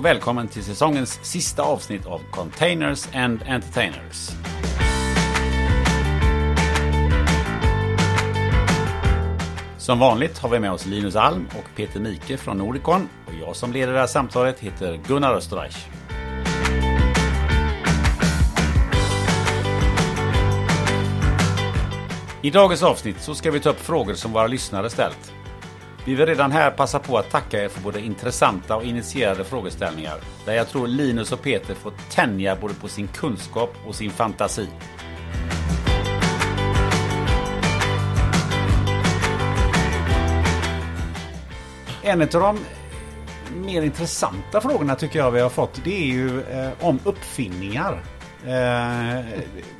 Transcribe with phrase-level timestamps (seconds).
[0.00, 4.30] Och välkommen till säsongens sista avsnitt av Containers and Entertainers.
[9.78, 13.56] Som vanligt har vi med oss Linus Alm och Peter Mike från Nordicon och jag
[13.56, 15.86] som leder det här samtalet heter Gunnar Österreich.
[22.42, 25.39] I dagens avsnitt så ska vi ta upp frågor som våra lyssnare ställt.
[26.04, 30.14] Vi vill redan här passa på att tacka er för både intressanta och initierade frågeställningar.
[30.44, 34.68] Där jag tror Linus och Peter får tänja både på sin kunskap och sin fantasi.
[42.02, 42.58] En av de
[43.54, 48.02] mer intressanta frågorna tycker jag vi har fått det är ju eh, om uppfinningar.
[48.44, 49.24] Eh,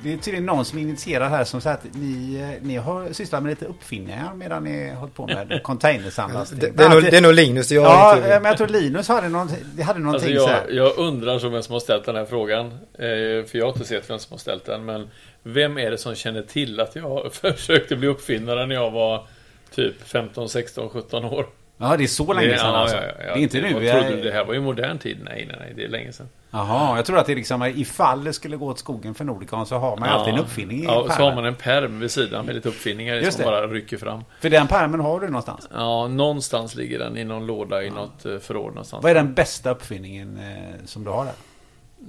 [0.02, 3.42] det är tydligen någon som initierar här som säger att ni, eh, ni har sysslat
[3.42, 6.60] med lite uppfinningar medan ni hållit på med containersamlastning.
[6.60, 7.70] Det, det, är nog, det är nog Linus.
[7.70, 8.28] Jag ja, inte...
[8.28, 9.48] men jag tror Linus hade, någon,
[9.82, 12.66] hade någonting alltså jag, jag undrar som vem som har ställt den här frågan.
[12.66, 14.84] Eh, för jag har inte sett vem som har ställt den.
[14.84, 15.08] Men
[15.42, 19.26] vem är det som känner till att jag försökte bli uppfinnare när jag var
[19.74, 21.46] typ 15, 16, 17 år?
[21.78, 22.96] Ja, det är så länge sedan alltså?
[22.96, 23.84] Ja, ja, ja, det är inte det, nu.
[23.84, 24.06] Jag...
[24.06, 25.18] Trodde, det här var ju modern tid.
[25.24, 26.28] Nej, nej, nej, det är länge sedan.
[26.50, 29.66] Jaha, jag tror att det är liksom ifall det skulle gå åt skogen för Nordicon
[29.66, 30.14] så har man ja.
[30.14, 32.68] alltid en uppfinning i Ja, och så har man en perm vid sidan med lite
[32.68, 33.50] uppfinningar Just som det.
[33.50, 34.24] bara rycker fram.
[34.40, 35.68] För den permen har du någonstans?
[35.74, 37.94] Ja, någonstans ligger den i någon låda i ja.
[37.94, 39.02] något eh, förråd någonstans.
[39.02, 41.34] Vad är den bästa uppfinningen eh, som du har där?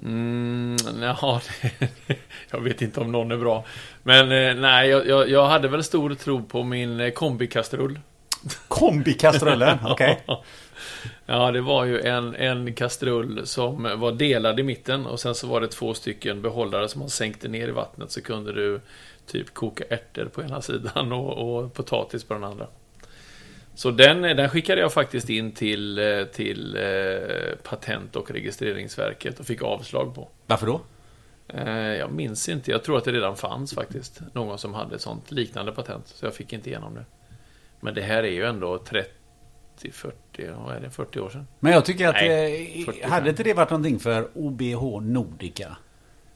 [0.04, 1.42] Mm, ja,
[2.52, 3.66] jag vet inte om någon är bra.
[4.04, 8.00] Men eh, nej, jag, jag, hade väl stor tro på min kombikastrull.
[8.68, 10.24] Kombikastrullen, okej.
[10.28, 10.38] Okay.
[11.26, 15.48] Ja, det var ju en, en kastrull som var delad i mitten och sen så
[15.48, 18.82] var det två stycken behållare som man sänkte ner i vattnet så kunde du
[19.28, 22.68] typ koka ärtor på ena sidan och, och potatis på den andra.
[23.76, 26.00] Så den, den skickade jag faktiskt in till,
[26.34, 30.30] till eh, Patent och registreringsverket och fick avslag på.
[30.46, 30.82] Varför då?
[31.48, 32.72] Eh, jag minns inte.
[32.72, 34.22] Jag tror att det redan fanns faktiskt.
[34.34, 36.08] Någon som hade ett sånt liknande patent.
[36.08, 37.06] Så jag fick inte igenom det.
[37.82, 39.12] Men det här är ju ändå 30,
[39.92, 40.16] 40,
[40.66, 41.48] vad är det, 40 år sedan.
[41.60, 45.78] Men jag tycker att, Nej, eh, hade inte det varit någonting för OBH Nordica?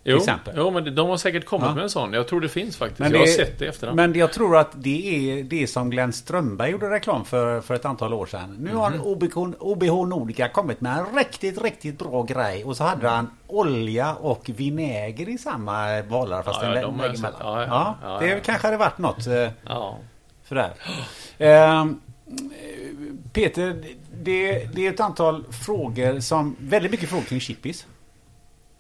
[0.08, 0.20] Jo,
[0.56, 1.76] jo, men de har säkert kommit ja.
[1.76, 2.14] med en sån.
[2.14, 3.00] Jag tror det finns faktiskt.
[3.00, 3.96] Men jag har sett det efterhand.
[3.96, 7.86] Men jag tror att det är det som Glenn Strömberg gjorde reklam för för ett
[7.86, 8.56] antal år sedan.
[8.60, 8.82] Nu mm.
[8.82, 9.56] har OBH, mhm.
[9.60, 12.64] OBH Nordica kommit med en riktigt, riktigt bra grej.
[12.64, 17.34] Och så hade han olja och vinäger i samma bollar fast ja, en lägger mellan.
[17.40, 19.28] Ja, ja, ja, det kanske hade varit något.
[19.28, 20.00] Eh, ja.
[20.46, 20.72] För det
[21.46, 21.86] eh,
[23.34, 23.84] Peter,
[24.24, 27.86] det, det, är ett antal frågor som, väldigt mycket frågor kring chippis.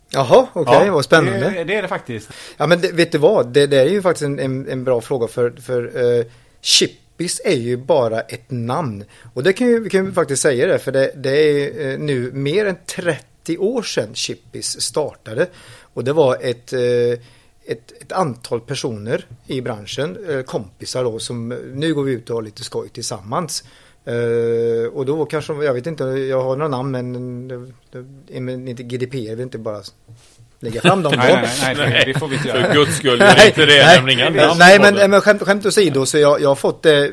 [0.09, 1.49] Jaha, okej, okay, ja, vad spännande.
[1.49, 2.29] Det, det, är det faktiskt.
[2.57, 3.47] Ja, men det, vet du vad?
[3.47, 6.25] Det, det, är ju faktiskt en, en, en bra fråga för, för uh,
[6.61, 9.03] chippis är ju bara ett namn.
[9.33, 11.99] Och det kan ju, vi kan ju faktiskt säga det, för det, det är uh,
[11.99, 15.47] nu mer än 30 år sedan chippis startade.
[15.93, 17.17] Och det var ett uh,
[17.67, 22.35] ett, ett, antal personer i branschen, eh, kompisar då, som nu går vi ut och
[22.35, 23.63] har lite skoj tillsammans.
[24.07, 27.47] Uh, och då kanske, jag vet inte, jag har några namn men,
[28.45, 29.81] men inte GDP, jag vill inte bara
[30.59, 31.13] lägga fram dem.
[31.17, 32.67] nej, nej, nej, det får vi inte göra.
[32.67, 34.01] För guds skull, gör inte det.
[34.05, 37.03] nej, nej, nej men, men skämt, skämt åsido så jag, jag har fått eh,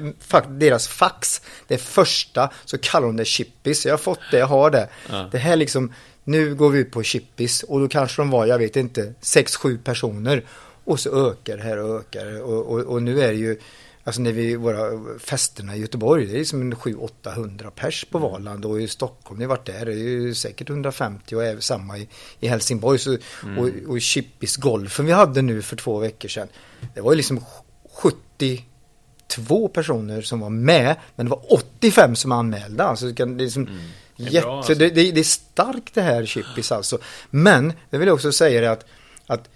[0.48, 3.86] deras fax, det första, så kallar de det chippis.
[3.86, 4.88] Jag har fått det, jag har det.
[5.10, 5.28] Ja.
[5.32, 5.92] Det här liksom,
[6.24, 9.82] nu går vi ut på chippis och då kanske de var, jag vet inte, 6-7
[9.82, 10.44] personer.
[10.84, 13.58] Och så ökar det här och ökar och, och, och nu är det ju,
[14.04, 18.18] alltså när vi, våra festerna i Göteborg, det är som en 700-800 pers på.
[18.18, 21.98] Valand och i Stockholm, ni varit där, det är ju säkert 150 och även samma
[21.98, 22.08] i,
[22.40, 22.98] i Helsingborg.
[22.98, 23.58] Så, mm.
[23.58, 26.48] och, och chippis golfen vi hade nu för två veckor sedan,
[26.94, 27.44] det var ju liksom
[27.92, 32.84] 72 personer som var med, men det var 85 som anmälde.
[32.84, 33.80] Alltså det, kan, är liksom, mm
[34.30, 34.74] Jätte, alltså.
[34.74, 36.98] det, det, det, är starkt det här Chippis alltså.
[37.30, 38.86] Men, det vill jag också säga det att,
[39.26, 39.48] att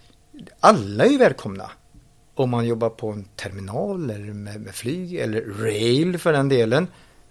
[0.60, 1.70] alla är ju välkomna.
[2.34, 6.86] Om man jobbar på en terminal eller med, med flyg eller rail för den delen.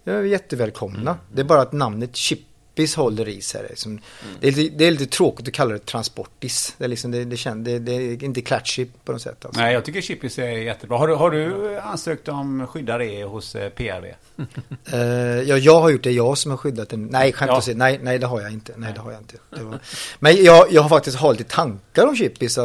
[0.05, 1.11] Är jättevälkomna.
[1.11, 1.23] Mm.
[1.33, 2.39] Det är bara att namnet Chip
[2.75, 3.65] Chippis håller i sig.
[3.69, 3.91] Liksom.
[3.91, 4.03] Mm.
[4.39, 6.75] Det, är lite, det, är lite, tråkigt att kalla det transportis.
[6.77, 9.45] Det är, liksom, det, det, känd, det, det är inte klatschigt på något sätt.
[9.45, 9.61] Alltså.
[9.61, 10.97] Nej, jag tycker Chippis är jättebra.
[10.97, 14.05] Har du, har du ansökt om skyddad E hos eh, PRV?
[14.05, 14.99] uh,
[15.49, 16.11] ja, jag har gjort det.
[16.11, 17.05] Jag som har skyddat den.
[17.05, 17.57] Nej, skämt ja.
[17.57, 17.77] åsido.
[17.77, 18.73] Nej, nej, det har jag inte.
[18.77, 19.37] Nej, det har jag inte.
[19.49, 19.79] Var...
[20.19, 22.57] Men jag, jag har faktiskt har lite tankar om Chippis.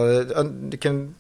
[0.51, 1.15] Det kan...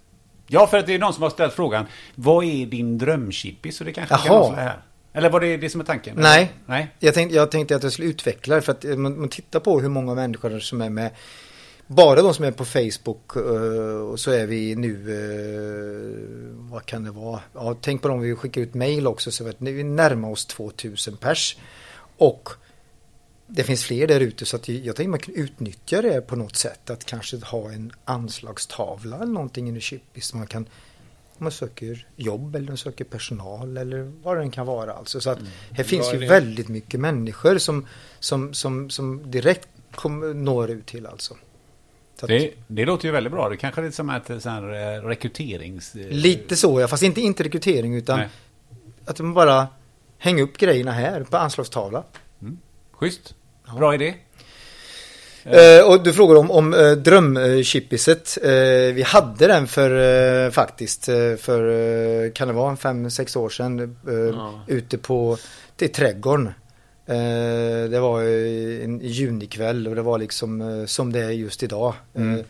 [0.46, 1.86] Ja, för att det är någon som har ställt frågan.
[2.14, 3.76] Vad är din drömchippis?
[3.76, 4.22] Så det kanske Jaha.
[4.22, 4.80] kan vara så här.
[5.12, 6.16] Eller var det det som är tanken?
[6.18, 6.94] Nej, Nej.
[6.98, 9.80] Jag, tänkte, jag tänkte att jag skulle utveckla det för att man, man tittar på
[9.80, 11.10] hur många människor som är med
[11.86, 17.04] bara de som är på Facebook uh, och så är vi nu, uh, vad kan
[17.04, 17.40] det vara?
[17.54, 21.16] Ja, tänk på dem vi skickar ut mail också så att vi närmar oss 2000
[21.16, 21.56] pers.
[22.16, 22.48] Och
[23.46, 26.56] det finns fler där ute så att jag tänker man kan utnyttja det på något
[26.56, 26.90] sätt.
[26.90, 30.34] Att kanske ha en anslagstavla eller någonting i Chippis.
[30.34, 30.66] Man kan,
[31.40, 34.92] man söker jobb eller man söker personal eller vad det kan vara.
[34.92, 35.50] Alltså, så att mm.
[35.70, 37.86] här finns ju väldigt mycket människor som,
[38.18, 41.36] som, som, som direkt kom, når ut till alltså.
[42.26, 43.48] Det, det, låter ju väldigt bra.
[43.48, 45.94] Det kanske är lite som ett sån här eh, rekryterings...
[45.94, 48.28] Lite så ja, fast inte, inte rekrytering utan Nej.
[49.04, 49.68] att man bara
[50.18, 52.04] hänger upp grejerna här på anslagstavla.
[52.42, 52.58] Mm.
[52.92, 53.34] Schysst.
[53.76, 54.14] Bra idé.
[55.46, 58.38] Uh, och du frågar om, om uh, drömchippiset.
[58.44, 58.50] Uh,
[58.94, 61.04] vi hade den för uh, faktiskt
[61.38, 63.96] för, kan det vara, fem, sex år sedan.
[64.06, 64.60] Ja.
[64.66, 65.36] Ute på,
[65.76, 66.52] till trädgården.
[67.90, 68.22] det var
[68.84, 71.94] en junikväll och det var liksom som det är just idag.
[72.14, 72.44] Mm.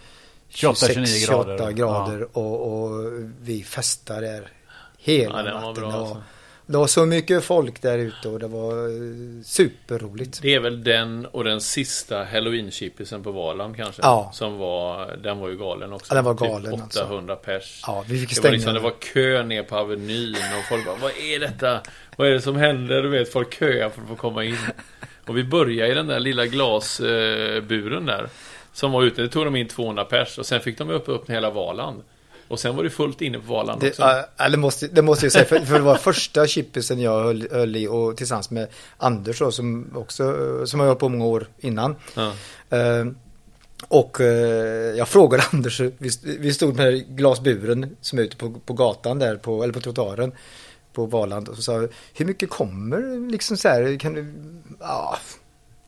[0.51, 1.57] 28-29 grader.
[1.57, 2.41] 28 grader ja.
[2.41, 4.51] och, och, vi festade där
[4.99, 5.75] hela ja, natten.
[5.75, 6.23] Bra, alltså.
[6.71, 10.43] Det var så mycket folk där ute och det var eh, superroligt.
[10.43, 14.03] Det är väl den och den sista halloween-chippisen på Valand kanske?
[14.03, 14.31] Ja.
[14.35, 16.07] Som var, den var ju galen också.
[16.11, 17.47] Ja, den var galen typ 800 alltså.
[17.47, 17.83] pers.
[17.87, 20.97] Ja, vi fick det var liksom, Det var kö ner på Avenyn och folk bara,
[20.97, 21.81] vad är detta?
[22.17, 23.03] Vad är det som händer?
[23.03, 24.59] Du vet, folk köar för att få komma in.
[25.27, 28.29] Och vi började i den där lilla glasburen där.
[28.73, 31.31] Som var ute, det tog de in 200 pers och sen fick de upp, upp
[31.31, 32.03] hela Valand.
[32.51, 34.03] Och sen var det fullt inne på Valand också.
[34.37, 37.49] Ja, det, måste, det måste jag säga, för, för det var första chippisen jag höll,
[37.51, 40.35] höll i och tillsammans med Anders då, som också,
[40.67, 41.97] som har hållit på många år innan.
[42.15, 42.33] Ja.
[42.73, 43.13] Uh,
[43.89, 44.27] och uh,
[44.97, 49.37] jag frågade Anders, vi, vi stod med glasburen som är ute på, på gatan där,
[49.37, 50.33] på, eller på trottoaren
[50.93, 54.33] på Valand och så sa hur mycket kommer liksom så här, kan du,
[54.81, 55.19] ja,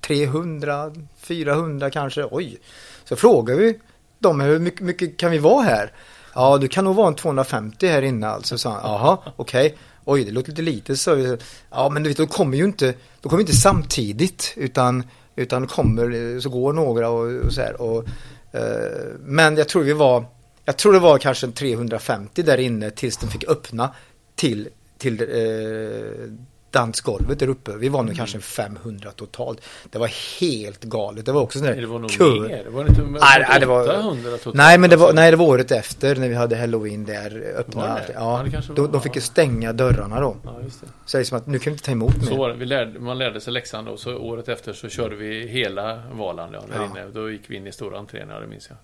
[0.01, 2.59] 300, 400 kanske, oj.
[3.05, 3.79] Så frågade vi
[4.19, 5.93] dem hur mycket, mycket kan vi vara här?
[6.35, 8.81] Ja, du kan nog vara en 250 här inne alltså, sa han.
[8.83, 9.67] Jaha, okej.
[9.67, 9.79] Okay.
[10.05, 11.37] Oj, det låter lite lite, så
[11.71, 15.05] Ja, men du vet, de kommer ju inte, de kommer inte samtidigt, utan,
[15.37, 17.81] utan kommer, så går några och, och så här.
[17.81, 18.05] Och,
[18.53, 20.25] eh, men jag tror vi var,
[20.65, 23.95] jag tror det var kanske 350 där inne tills de fick öppna
[24.35, 24.69] till,
[24.99, 26.33] till eh,
[26.73, 27.77] dansgolvet där uppe.
[27.77, 28.17] Vi var nog mm.
[28.17, 29.61] kanske 500 totalt.
[29.91, 31.27] Det var helt galet.
[31.27, 32.65] Det var också sån där Det var nog mer.
[32.65, 34.57] Det var inte nej, nej, det var, 800 totalt.
[34.57, 37.55] Nej, men det var, nej, det var året efter när vi hade halloween där.
[37.57, 40.37] Öppna Ja, ja de, de fick ju stänga dörrarna då.
[40.45, 40.87] Ja, just det.
[41.07, 42.25] Så det är som att nu kan vi inte ta emot mer.
[42.25, 42.55] Så var det.
[42.55, 43.97] Vi lärde, man lärde sig läxan då.
[43.97, 46.55] Så året efter så körde vi hela Valand.
[46.55, 47.01] Ja, där ja.
[47.01, 47.11] inne.
[47.13, 48.29] Då gick vi in i stora entrén.
[48.29, 48.79] Det minns jag.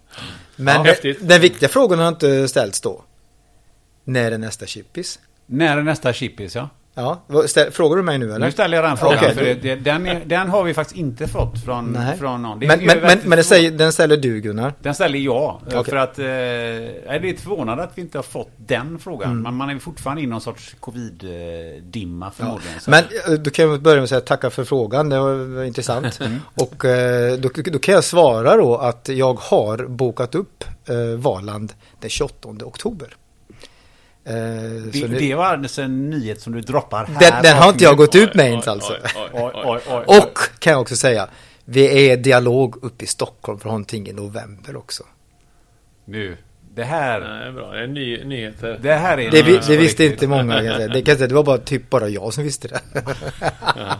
[0.65, 3.05] Men ja, det, den viktiga frågan har inte ställts då.
[4.05, 5.21] När är nästa chippis?
[5.47, 6.69] När är nästa chippis, ja.
[6.99, 7.23] Ja,
[7.71, 8.47] frågar du mig nu eller?
[8.47, 9.19] Nu ställer jag den frågan.
[9.19, 9.35] Okay.
[9.35, 12.59] För det, den, är, den har vi faktiskt inte fått från, från någon.
[12.59, 14.75] men men, men, men säger, den ställer du Gunnar?
[14.83, 15.61] Den ställer jag.
[15.67, 15.85] Okay.
[15.85, 19.31] För att, eh, är lite förvånad att vi inte har fått den frågan.
[19.31, 19.43] Mm.
[19.43, 22.79] Man, man är fortfarande i någon sorts covid-dimma förmodligen.
[22.87, 22.91] Ja.
[22.91, 23.05] Men
[23.35, 25.09] eh, då kan jag börja med att säga tacka för frågan.
[25.09, 26.21] Det var intressant.
[26.21, 26.39] mm.
[26.55, 31.73] Och eh, då, då, kan jag svara då att jag har bokat upp eh, Valand
[32.01, 33.17] den 28 oktober.
[34.29, 37.31] Eh, det, det, det, var alltså en nyhet som du droppar här.
[37.31, 38.93] Den, den har inte jag gått ut med ens alltså.
[39.33, 41.29] Oj, oj, oj, och kan jag också säga,
[41.65, 45.05] vi är dialog uppe i Stockholm för någonting i november också.
[46.05, 46.37] Nu,
[46.79, 47.21] det här...
[47.21, 47.73] Nej, bra.
[47.73, 48.79] Det är ny, nyheter.
[48.81, 49.31] Det här är...
[49.31, 50.55] Det, vi, det visste inte många.
[50.55, 50.89] Kan säga.
[50.89, 52.81] Det, kan säga, det var bara typ bara jag som visste det.
[52.95, 53.97] ja.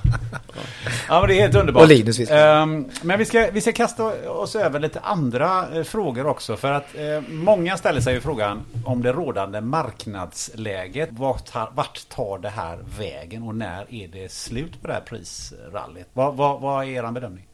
[1.09, 1.83] ja, men det är helt underbart.
[1.83, 5.83] Och Linus visste um, Men vi ska, vi ska kasta oss över lite andra uh,
[5.83, 6.57] frågor också.
[6.57, 11.09] För att uh, många ställer sig ju frågan om det rådande marknadsläget.
[11.13, 16.09] Vart, vart tar det här vägen och när är det slut på det här prisrallyt?
[16.13, 17.48] Vad, vad, vad är er bedömning?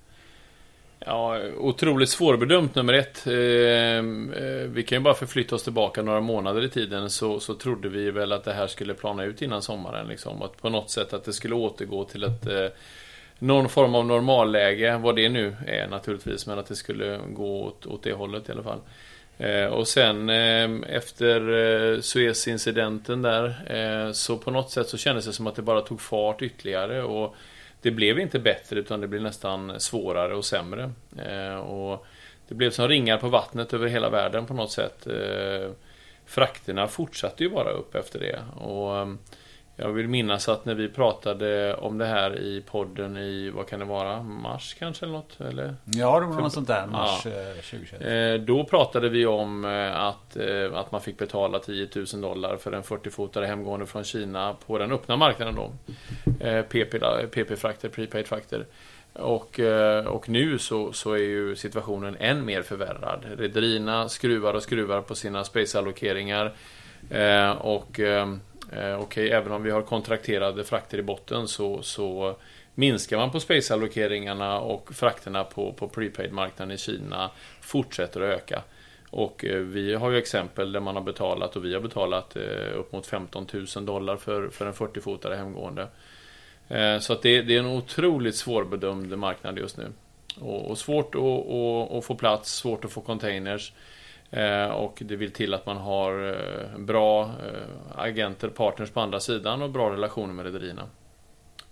[1.07, 3.27] Ja, otroligt svårbedömt nummer ett.
[3.27, 4.03] Eh, eh,
[4.69, 8.11] vi kan ju bara förflytta oss tillbaka några månader i tiden så, så trodde vi
[8.11, 10.09] väl att det här skulle plana ut innan sommaren.
[10.09, 10.43] Liksom.
[10.43, 12.67] Att på något sätt att det skulle återgå till ett eh,
[13.39, 17.87] någon form av normalläge, vad det nu är naturligtvis, men att det skulle gå åt,
[17.87, 18.81] åt det hållet i alla fall.
[19.39, 25.27] Eh, och sen eh, efter eh, Suez-incidenten där eh, så på något sätt så kändes
[25.27, 27.03] det som att det bara tog fart ytterligare.
[27.03, 27.35] Och
[27.85, 30.93] det blev inte bättre utan det blev nästan svårare och sämre.
[31.19, 32.07] Eh, och
[32.49, 35.07] det blev som ringar på vattnet över hela världen på något sätt.
[35.07, 35.71] Eh,
[36.27, 38.43] frakterna fortsatte ju bara upp efter det.
[38.57, 39.15] Och eh,
[39.77, 43.79] jag vill minnas att när vi pratade om det här i podden i, vad kan
[43.79, 45.41] det vara, mars kanske eller något?
[45.41, 45.77] Eller?
[45.85, 47.31] Ja, det var något sånt där, mars ja.
[47.55, 48.03] 2021.
[48.03, 50.37] Eh, eh, då pratade vi om eh, att,
[50.75, 54.93] att man fick betala 10 000 dollar för en 40-fotare hemgående från Kina på den
[54.93, 55.73] öppna marknaden då.
[57.31, 58.67] PP-frakter, prepaid-frakter.
[59.13, 59.61] Och,
[60.07, 63.25] och nu så, så är ju situationen än mer förvärrad.
[63.39, 66.53] Rederierna skruvar och skruvar på sina space-allokeringar.
[67.61, 68.37] Och Eh,
[68.77, 72.37] Eh, okej, okay, även om vi har kontrakterade frakter i botten så, så
[72.75, 78.63] minskar man på space-allokeringarna och frakterna på, på prepaid-marknaden i Kina fortsätter att öka.
[79.11, 82.79] Och eh, vi har ju exempel där man har betalat och vi har betalat eh,
[82.79, 85.89] upp mot 15 000 dollar för, för en 40-fotare hemgående.
[87.01, 89.93] Så att det, det, är en otroligt svårbedömd marknad just nu.
[90.41, 93.73] Och, och svårt att, att, att, få plats, svårt att få containers.
[94.75, 96.39] Och det vill till att man har
[96.79, 97.31] bra
[97.95, 100.83] agenter, partners på andra sidan och bra relationer med rederierna.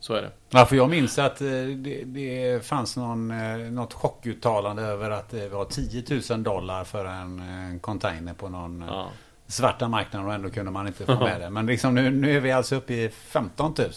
[0.02, 0.30] Så är det.
[0.50, 3.28] Ja, för jag minns att det, det fanns någon,
[3.74, 9.08] något chockuttalande över att det var 10 000 dollar för en container på någon ja.
[9.46, 11.50] svarta marknaden och ändå kunde man inte få med det.
[11.50, 13.90] Men liksom nu, nu är vi alltså uppe i 15 000.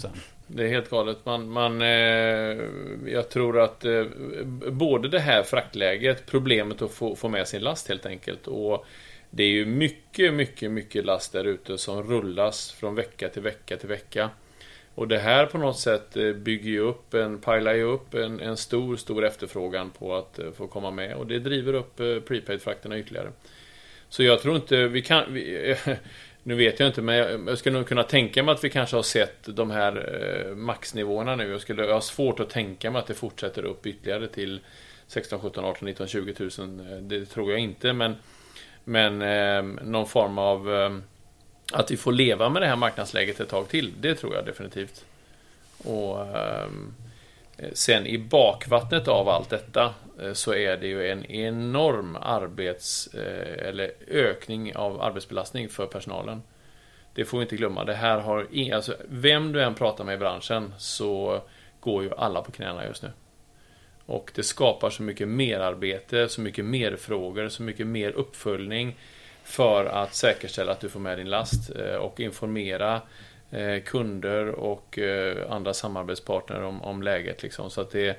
[0.47, 1.17] Det är helt galet.
[1.23, 2.57] Man, man, eh,
[3.05, 4.05] jag tror att eh,
[4.71, 8.47] både det här fraktläget, problemet att få, få med sin last helt enkelt.
[8.47, 8.85] Och
[9.29, 13.77] det är ju mycket, mycket, mycket last där ute som rullas från vecka till vecka
[13.77, 14.29] till vecka.
[14.95, 18.39] Och det här på något sätt eh, bygger ju upp en, pilar ju upp en,
[18.39, 21.15] en stor, stor efterfrågan på att eh, få komma med.
[21.15, 23.31] Och det driver upp eh, prepaid-frakterna ytterligare.
[24.09, 25.33] Så jag tror inte vi kan...
[25.33, 25.75] Vi,
[26.47, 27.15] nu vet jag inte, men
[27.47, 31.35] jag, skulle nog kunna tänka mig att vi kanske har sett de här eh, maxnivåerna
[31.35, 31.51] nu.
[31.51, 34.59] Jag, skulle, jag har svårt att tänka mig att det fortsätter upp ytterligare till
[35.07, 37.07] 16, 17, 18, 19, 20 000.
[37.07, 38.15] Det tror jag inte, men,
[38.83, 40.97] men eh, någon form av eh,
[41.73, 43.93] att vi får leva med det här marknadsläget ett tag till.
[44.01, 45.05] Det tror jag definitivt.
[45.77, 46.69] Och eh,
[47.57, 53.07] Eh, sen i bakvattnet av allt detta eh, så är det ju en enorm arbets
[53.07, 56.41] eh, eller ökning av arbetsbelastning för personalen.
[57.13, 57.83] Det får vi inte glömma.
[57.83, 61.41] Det här har alltså, vem du än pratar med i branschen så
[61.79, 63.12] går ju alla på knäna just nu.
[64.05, 68.95] Och det skapar så mycket mer arbete, så mycket mer frågor, så mycket mer uppföljning
[69.43, 71.69] för att säkerställa att du får med din last
[72.00, 73.01] och informera
[73.85, 77.43] kunder och eh, andra samarbetspartner om, om läget.
[77.43, 77.69] Liksom.
[77.69, 78.17] Så att det,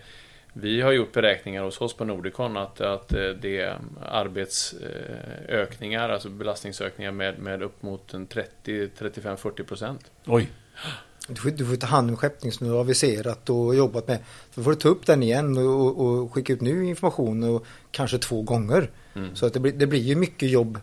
[0.52, 6.28] vi har gjort beräkningar hos oss på Nordicon att, att eh, det är arbetsökningar, alltså
[6.28, 10.11] belastningsökningar med, med upp mot 30, 35, 40 procent.
[10.26, 10.50] Oj!
[11.28, 14.19] Du får, du får ta hand om skeppning som du har aviserat och jobbat med.
[14.55, 18.19] Så får du ta upp den igen och, och skicka ut ny information och kanske
[18.19, 18.90] två gånger.
[19.14, 19.37] Mm.
[19.37, 20.78] Så att det blir, det blir ju mycket jobb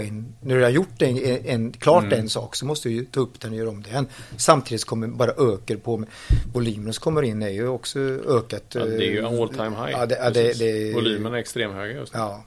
[0.00, 2.20] en, när du har gjort en, en, klart mm.
[2.20, 4.06] en sak så måste du ta upp den och göra om den.
[4.36, 6.04] Samtidigt kommer bara ökar på
[6.52, 8.64] volymen som kommer in är ju också ökat.
[8.74, 9.90] Ja, det är ju all time high.
[9.90, 12.20] Ja, det, ja, det, det, Volymen är extremhöga just nu.
[12.20, 12.44] Ja,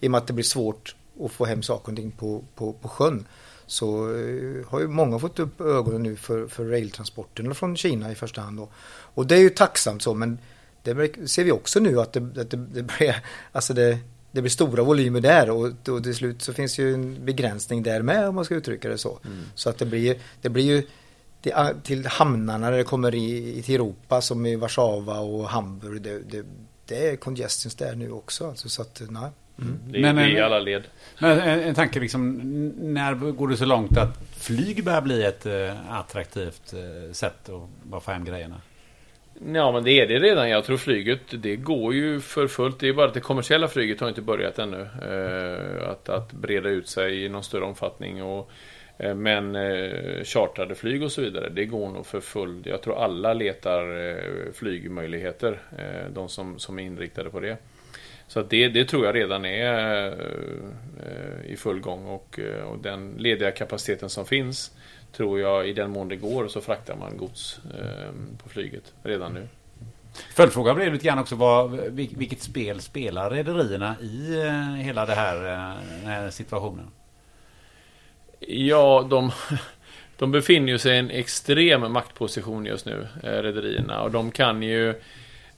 [0.00, 2.72] i och med att det blir svårt att få hem saker och ting på, på,
[2.72, 3.26] på sjön
[3.66, 8.14] så uh, har ju många fått upp ögonen nu för, för railtransporterna från Kina i
[8.14, 8.56] första hand.
[8.56, 8.68] Då.
[9.14, 10.38] Och det är ju tacksamt så men
[10.82, 13.16] det ser vi också nu att det, att det, det börjar,
[13.52, 13.98] alltså det,
[14.36, 18.02] det blir stora volymer där och, och till slut så finns ju en begränsning där
[18.02, 19.18] med om man ska uttrycka det så.
[19.24, 19.44] Mm.
[19.54, 20.82] Så att det blir, det blir ju
[21.40, 26.02] det, till hamnarna när det kommer i, till Europa som i Warszawa och Hamburg.
[26.02, 26.46] Det, det,
[26.86, 28.48] det är congestions där nu också.
[28.48, 29.30] Alltså, så att, nej.
[29.58, 29.78] Mm.
[29.88, 30.82] Det är men, i alla led.
[31.18, 32.40] Men en, en tanke liksom,
[32.78, 37.68] när går det så långt att flyg börjar bli ett uh, attraktivt uh, sätt att
[37.82, 38.60] bara få hem grejerna?
[39.44, 40.50] Ja men det är det redan.
[40.50, 42.80] Jag tror flyget det går ju för fullt.
[42.80, 44.88] Det är bara att det kommersiella flyget har inte börjat ännu.
[45.02, 48.22] Eh, att, att breda ut sig i någon större omfattning.
[48.22, 48.50] Och,
[48.98, 52.66] eh, men eh, chartrade flyg och så vidare, det går nog för fullt.
[52.66, 55.58] Jag tror alla letar eh, flygmöjligheter.
[55.78, 57.56] Eh, de som, som är inriktade på det.
[58.28, 60.12] Så att det, det tror jag redan är eh,
[61.06, 62.06] eh, i full gång.
[62.06, 64.72] Och, och den lediga kapaciteten som finns
[65.16, 68.10] tror jag i den mån det går så fraktar man gods eh,
[68.42, 69.48] på flyget redan nu.
[70.34, 75.36] Följdfrågan blev lite grann också vad, vilket spel spelar rederierna i eh, hela det här,
[75.36, 76.90] eh, den här situationen?
[78.40, 79.30] Ja, de,
[80.18, 84.02] de befinner sig i en extrem maktposition just nu, rederierna.
[84.02, 84.94] Och de kan ju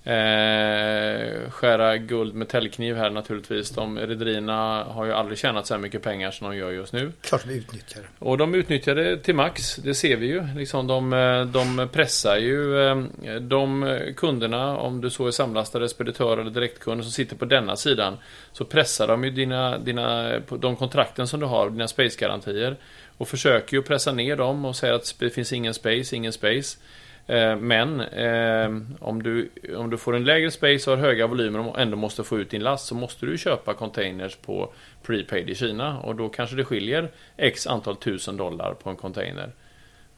[0.09, 3.71] Eh, skära guld med täljkniv här naturligtvis.
[3.71, 7.13] De rederierna har ju aldrig tjänat så här mycket pengar som de gör just nu.
[7.21, 8.09] Klart de utnyttjar det.
[8.19, 9.77] Och de utnyttjar det till max.
[9.77, 10.47] Det ser vi ju.
[10.57, 11.11] Liksom de,
[11.53, 12.97] de pressar ju eh,
[13.41, 18.17] de kunderna, om du så är samlastare, speditör eller direktkund som sitter på denna sidan.
[18.53, 22.77] Så pressar de ju dina, dina, de kontrakten som du har, dina space-garantier.
[23.17, 26.79] Och försöker ju pressa ner dem och säger att det finns ingen space, ingen space.
[27.29, 31.59] Eh, men eh, om, du, om du får en lägre space och har höga volymer
[31.59, 35.55] och ändå måste få ut din last så måste du köpa containers på prepaid i
[35.55, 39.53] Kina och då kanske det skiljer x antal tusen dollar på en container.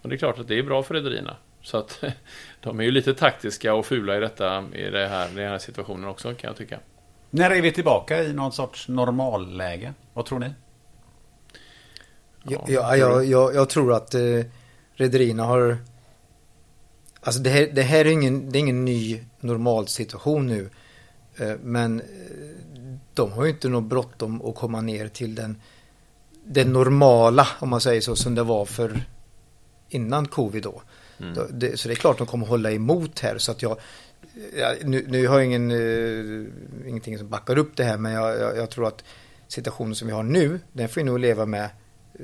[0.02, 1.36] Och det är klart att det är bra för rederierna.
[1.62, 2.04] Så att
[2.60, 6.08] de är ju lite taktiska och fula i detta i det här, den här situationen
[6.08, 6.78] också kan jag tycka.
[7.30, 9.94] När är vi tillbaka i någon sorts normalläge?
[10.14, 10.50] Vad tror ni?
[12.42, 14.20] Ja, ja, jag, jag, jag tror att eh,
[14.94, 15.78] rederierna har
[17.22, 20.70] Alltså det här, det här är, ingen, det är ingen ny normalsituation nu.
[21.36, 22.06] Eh, men eh,
[23.14, 25.56] de har ju inte något bråttom att komma ner till den,
[26.44, 29.04] den normala, om man säger så, som det var för
[29.88, 30.82] innan covid då.
[31.18, 31.34] Mm.
[31.76, 33.38] Så det är klart de kommer hålla emot här.
[33.38, 33.76] Så att jag,
[34.82, 36.48] nu, nu har jag ingen, uh,
[36.86, 39.04] ingenting som backar upp det här, men jag, jag, jag, tror att
[39.48, 41.68] situationen som vi har nu, den får vi nog leva med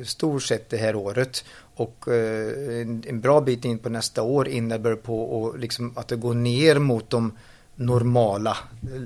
[0.04, 1.44] stort sett det här året.
[1.74, 5.58] Och eh, en, en, bra bit in på nästa år innan det börjar på och
[5.58, 7.32] liksom att det går ner mot de
[7.76, 8.56] normala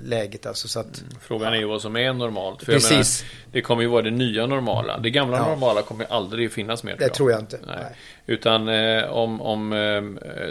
[0.04, 0.46] läget.
[0.46, 1.12] Alltså, så att, mm.
[1.20, 2.62] Frågan är ju vad som är normalt.
[2.62, 3.22] För Precis.
[3.22, 4.98] Menar, det kommer ju vara det nya normala.
[4.98, 5.48] Det gamla ja.
[5.48, 6.96] normala kommer aldrig finnas mer.
[6.98, 7.60] Det tror jag, tror jag inte.
[7.66, 7.76] Nej.
[7.80, 7.96] Nej.
[8.26, 10.02] Utan eh, om, om eh,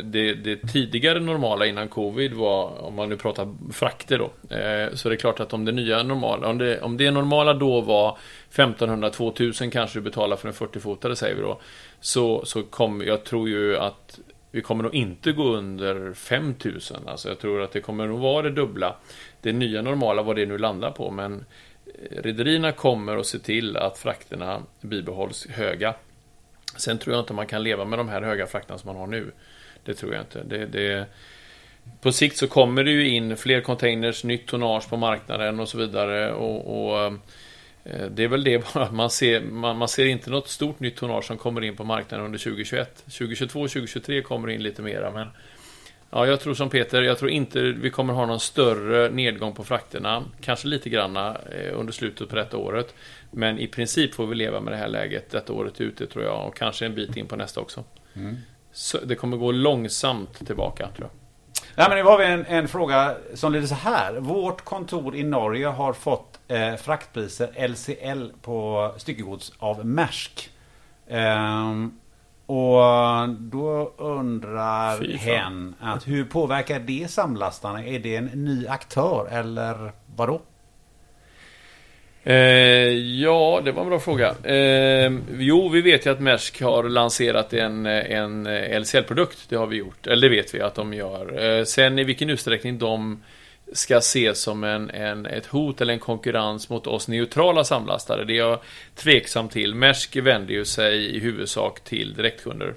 [0.03, 5.07] det, det, tidigare normala innan covid var, om man nu pratar frakter då, eh, så
[5.07, 8.17] är det klart att om det nya normala, om det, om det normala då var
[8.53, 11.59] 1500-2000 kanske du betalar för en 40-fotare säger vi då,
[11.99, 14.19] så, så kom, jag tror ju att
[14.51, 17.07] vi kommer nog inte gå under 5000.
[17.07, 18.95] Alltså jag tror att det kommer nog vara det dubbla.
[19.41, 21.11] Det nya normala, vad det nu landar på.
[21.11, 21.45] Men
[21.85, 25.95] eh, rederierna kommer att se till att frakterna bibehålls höga.
[26.77, 29.07] Sen tror jag inte man kan leva med de här höga frakterna som man har
[29.07, 29.31] nu.
[29.83, 30.43] Det tror jag inte.
[30.43, 31.05] Det, det,
[32.01, 35.77] på sikt så kommer det ju in fler containers, nytt tonnage på marknaden och så
[35.77, 36.33] vidare.
[36.33, 37.11] och, och eh,
[37.83, 41.25] det är väl det bara, man ser, man, man, ser inte något stort nytt tonnage
[41.25, 42.97] som kommer in på marknaden under 2021.
[42.97, 45.27] 2022 och 2023 kommer in lite mera, men
[46.11, 49.63] Ja, jag tror som Peter, jag tror inte vi kommer ha någon större nedgång på
[49.63, 50.23] frakterna.
[50.41, 52.95] Kanske lite granna eh, under slutet på detta året.
[53.31, 56.47] Men i princip får vi leva med det här läget detta året ute tror jag
[56.47, 57.83] och kanske en bit in på nästa också.
[58.13, 58.37] Mm.
[58.71, 61.11] Så det kommer gå långsamt tillbaka tror jag.
[61.75, 64.13] Nej, men nu har vi en, en fråga som lyder så här.
[64.13, 70.49] Vårt kontor i Norge har fått eh, fraktpriser LCL på styckegods av Maersk.
[71.09, 71.99] Ehm,
[72.45, 77.85] och då undrar hen att hur påverkar det samlastarna?
[77.85, 80.41] Är det en ny aktör eller vadå?
[82.23, 82.35] Eh,
[83.21, 84.35] ja, det var en bra fråga.
[84.43, 88.47] Eh, jo, vi vet ju att Maersk har lanserat en, en
[88.81, 89.49] LCL-produkt.
[89.49, 90.07] Det har vi gjort.
[90.07, 91.57] Eller det vet vi att de gör.
[91.59, 93.23] Eh, sen i vilken utsträckning de
[93.73, 98.25] ska ses som en, en, ett hot eller en konkurrens mot oss neutrala samlastare.
[98.25, 98.59] Det är jag
[98.95, 99.75] tveksam till.
[99.75, 102.73] Maersk vänder ju sig i huvudsak till direktkunder.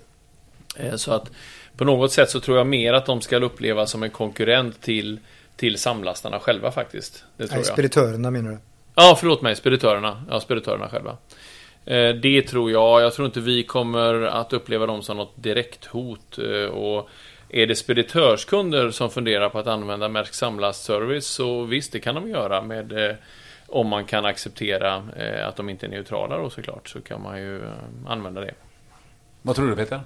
[0.77, 1.31] Eh, så att
[1.77, 5.19] på något sätt så tror jag mer att de ska upplevas som en konkurrent till,
[5.57, 7.25] till samlastarna själva faktiskt.
[7.37, 8.33] Det tror Nej, jag.
[8.33, 8.59] Menar du?
[8.95, 9.57] Ja, förlåt mig.
[9.57, 10.25] Speditörerna.
[10.31, 11.17] Ja, speditörerna själva.
[11.85, 13.03] Eh, det tror jag.
[13.03, 16.39] Jag tror inte vi kommer att uppleva dem som något direkt hot.
[16.39, 17.09] Eh, och
[17.53, 22.29] är det speditörskunder som funderar på att använda Märsk Samlastservice så visst, det kan de
[22.29, 23.17] göra med eh,
[23.67, 24.95] om man kan acceptera
[25.47, 27.63] att de inte är neutrala då såklart så kan man ju
[28.07, 28.55] använda det.
[29.43, 30.01] Vad tror du Peter?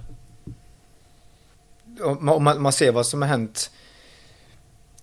[2.00, 3.70] Om man, man ser vad som har hänt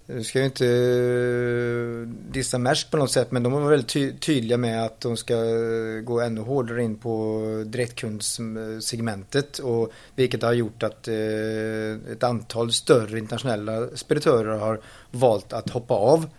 [0.06, 4.14] nu ska ju inte eh, dissa Maersk på något sätt men de var väldigt ty
[4.14, 10.54] tydliga med att de ska eh, gå ännu hårdare in på direktkundsegmentet och vilket har
[10.54, 16.30] gjort att eh, ett antal större internationella speditörer har valt att hoppa av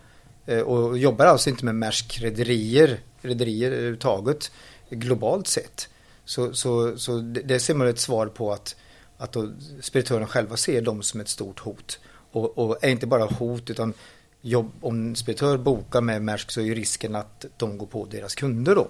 [0.45, 4.51] eh, och jobbar alltså inte med Maersk rederier, rederier överhuvudtaget
[4.89, 5.89] globalt sett.
[6.25, 8.75] Så, så, så det, det ser man ett svar på att,
[9.17, 9.35] att
[9.81, 11.99] speditörerna själva ser dem som ett stort hot.
[12.35, 13.93] Och, och är inte bara hot utan
[14.41, 18.35] jobb, om speditör bokar med Maersk så är ju risken att de går på deras
[18.35, 18.87] kunder då.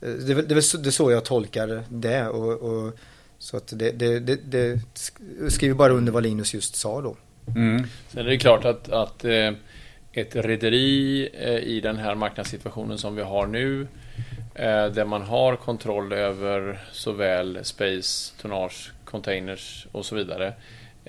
[0.00, 2.28] Eh, det är, det är, det är så jag tolkar det.
[2.28, 2.92] Och, och
[3.38, 4.80] så att det, det, det, det,
[5.48, 7.16] skriver bara under vad Linus just sa då.
[7.56, 7.86] Mm.
[8.08, 9.52] Sen är det klart att, att eh,
[10.12, 13.86] ett rederi eh, i den här marknadssituationen som vi har nu
[14.94, 20.54] där man har kontroll över såväl space, tonnage, containers och så vidare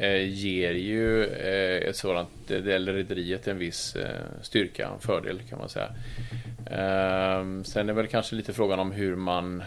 [0.02, 5.60] Eh, ger ju eh, ett sådant, eller rederiet en viss eh, styrka, en fördel kan
[5.60, 5.90] man säga.
[6.72, 9.64] Ehm, sen är väl kanske lite frågan om hur man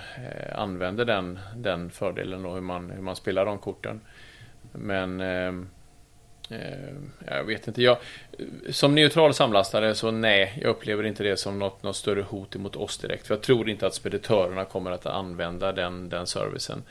[0.53, 4.01] använder den, den fördelen och hur man, hur man spelar de korten.
[4.73, 5.68] Men ehm,
[6.51, 7.83] ehm, jag vet inte.
[7.83, 7.99] Jag,
[8.71, 12.77] som neutral samlastare så nej, jag upplever inte det som något, något större hot emot
[12.77, 13.27] oss direkt.
[13.27, 16.83] För jag tror inte att speditörerna kommer att använda den, den servicen.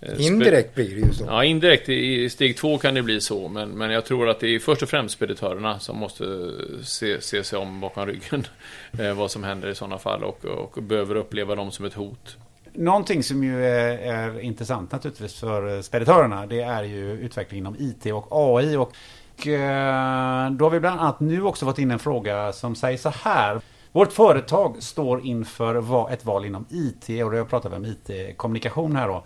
[0.00, 1.24] Eh, indirekt blir det ju så.
[1.24, 1.88] Ja, indirekt.
[1.88, 3.48] I steg två kan det bli så.
[3.48, 6.50] Men, men jag tror att det är först och främst speditörerna som måste
[6.82, 8.46] se, se sig om bakom ryggen.
[8.98, 12.36] Eh, vad som händer i sådana fall och, och behöver uppleva dem som ett hot.
[12.72, 16.46] Någonting som ju är, är intressant naturligtvis för speditörerna.
[16.46, 18.76] Det är ju utvecklingen inom IT och AI.
[18.76, 22.98] Och eh, då har vi bland annat nu också fått in en fråga som säger
[22.98, 23.60] så här.
[23.92, 29.08] Vårt företag står inför ett val inom IT och då pratar vi om IT-kommunikation här
[29.08, 29.24] då.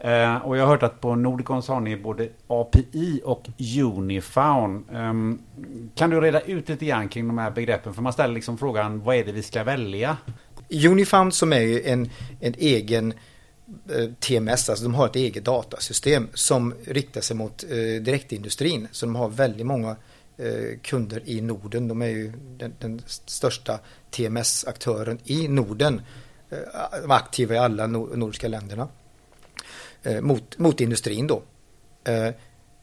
[0.00, 3.48] Eh, och jag har hört att på Nordicon har ni både API och
[3.84, 4.84] Unifound.
[4.92, 5.42] Um,
[5.94, 7.94] kan du reda ut lite grann kring de här begreppen?
[7.94, 10.16] För man ställer liksom frågan, vad är det vi ska välja?
[10.88, 12.10] Unifound som är ju en,
[12.40, 13.12] en egen
[13.90, 18.88] eh, TMS, alltså de har ett eget datasystem som riktar sig mot eh, direktindustrin.
[18.90, 19.96] Så de har väldigt många
[20.36, 21.88] eh, kunder i Norden.
[21.88, 23.78] De är ju den, den största
[24.10, 26.00] TMS-aktören i Norden.
[26.50, 26.58] Eh,
[27.02, 28.88] de är aktiva i alla nordiska länderna.
[30.02, 31.42] Eh, mot, mot industrin då.
[32.04, 32.28] Eh,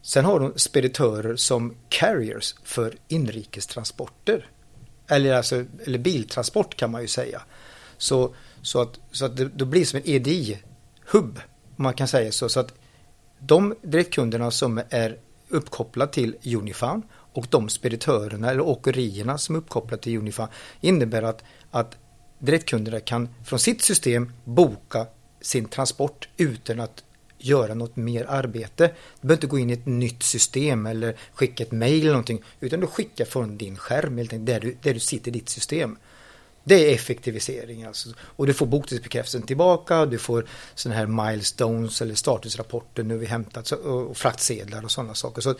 [0.02, 4.50] sen har de speditörer som carriers för inrikestransporter.
[5.08, 7.42] Eller, alltså, eller biltransport kan man ju säga.
[7.96, 11.40] Så, så att, så att det, det blir som en EDI-hubb,
[11.76, 12.48] om man kan säga så.
[12.48, 12.74] Så att
[13.38, 17.02] de direktkunderna som är uppkopplade till Unifound
[17.32, 20.50] och de speditörerna eller åkerierna som är uppkopplade till Unifound
[20.80, 21.96] innebär att, att
[22.38, 25.06] direktkunderna kan från sitt system boka
[25.40, 27.04] sin transport utan att
[27.38, 28.90] göra något mer arbete.
[29.20, 32.42] Du behöver inte gå in i ett nytt system eller skicka ett mail eller någonting
[32.60, 35.48] utan du skickar från din skärm helt enkelt, där du, där du sitter i ditt
[35.48, 35.98] system.
[36.64, 38.08] Det är effektivisering alltså.
[38.20, 43.70] Och du får bokningsbekräftelsen tillbaka, du får sådana här milestones eller statusrapporter nu vi hämtat
[43.70, 45.42] och fraktsedlar och sådana saker.
[45.42, 45.54] Så,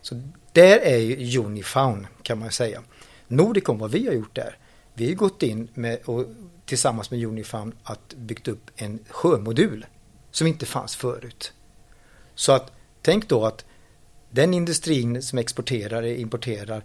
[0.00, 2.82] så där är ju Unifound kan man säga.
[3.28, 4.56] Nordicom, vad vi har gjort där,
[4.94, 6.26] vi har gått in med, och,
[6.66, 9.86] tillsammans med Unifound att byggt upp en sjömodul
[10.30, 11.52] som inte fanns förut.
[12.34, 13.64] Så att tänk då att
[14.30, 16.84] den industrin som exporterar eller importerar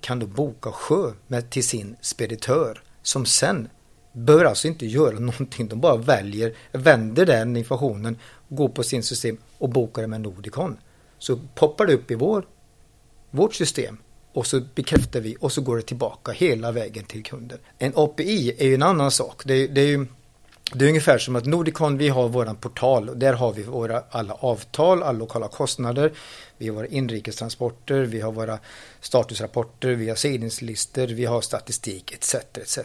[0.00, 3.68] kan då boka sjö med, till sin speditör som sen
[4.12, 5.68] behöver alltså inte göra någonting.
[5.68, 10.76] De bara väljer, vänder den informationen, går på sin system och bokar det med Nordicon.
[11.18, 12.46] Så poppar det upp i vår,
[13.30, 13.98] vårt system
[14.32, 17.58] och så bekräftar vi och så går det tillbaka hela vägen till kunden.
[17.78, 19.42] En API är ju en annan sak.
[19.44, 20.06] Det, det är ju
[20.72, 24.02] det är ungefär som att Nordicon, vi har våran portal och där har vi våra
[24.10, 26.12] alla avtal, alla lokala kostnader.
[26.58, 28.58] Vi har våra inrikestransporter, vi har våra
[29.00, 32.34] statusrapporter, vi har sidningslistor, vi har statistik etc.
[32.34, 32.78] etc.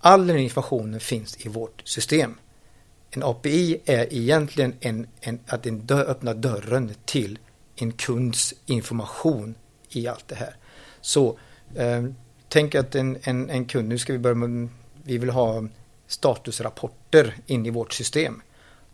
[0.00, 2.34] All den informationen finns i vårt system.
[3.10, 7.38] En API är egentligen en, en, att den dö, öppnar dörren till
[7.76, 9.54] en kunds information
[9.88, 10.56] i allt det här.
[11.00, 11.38] Så
[11.74, 12.04] eh,
[12.48, 14.68] tänk att en, en, en kund, nu ska vi börja med,
[15.02, 15.64] vi vill ha
[16.06, 18.42] statusrapporter in i vårt system.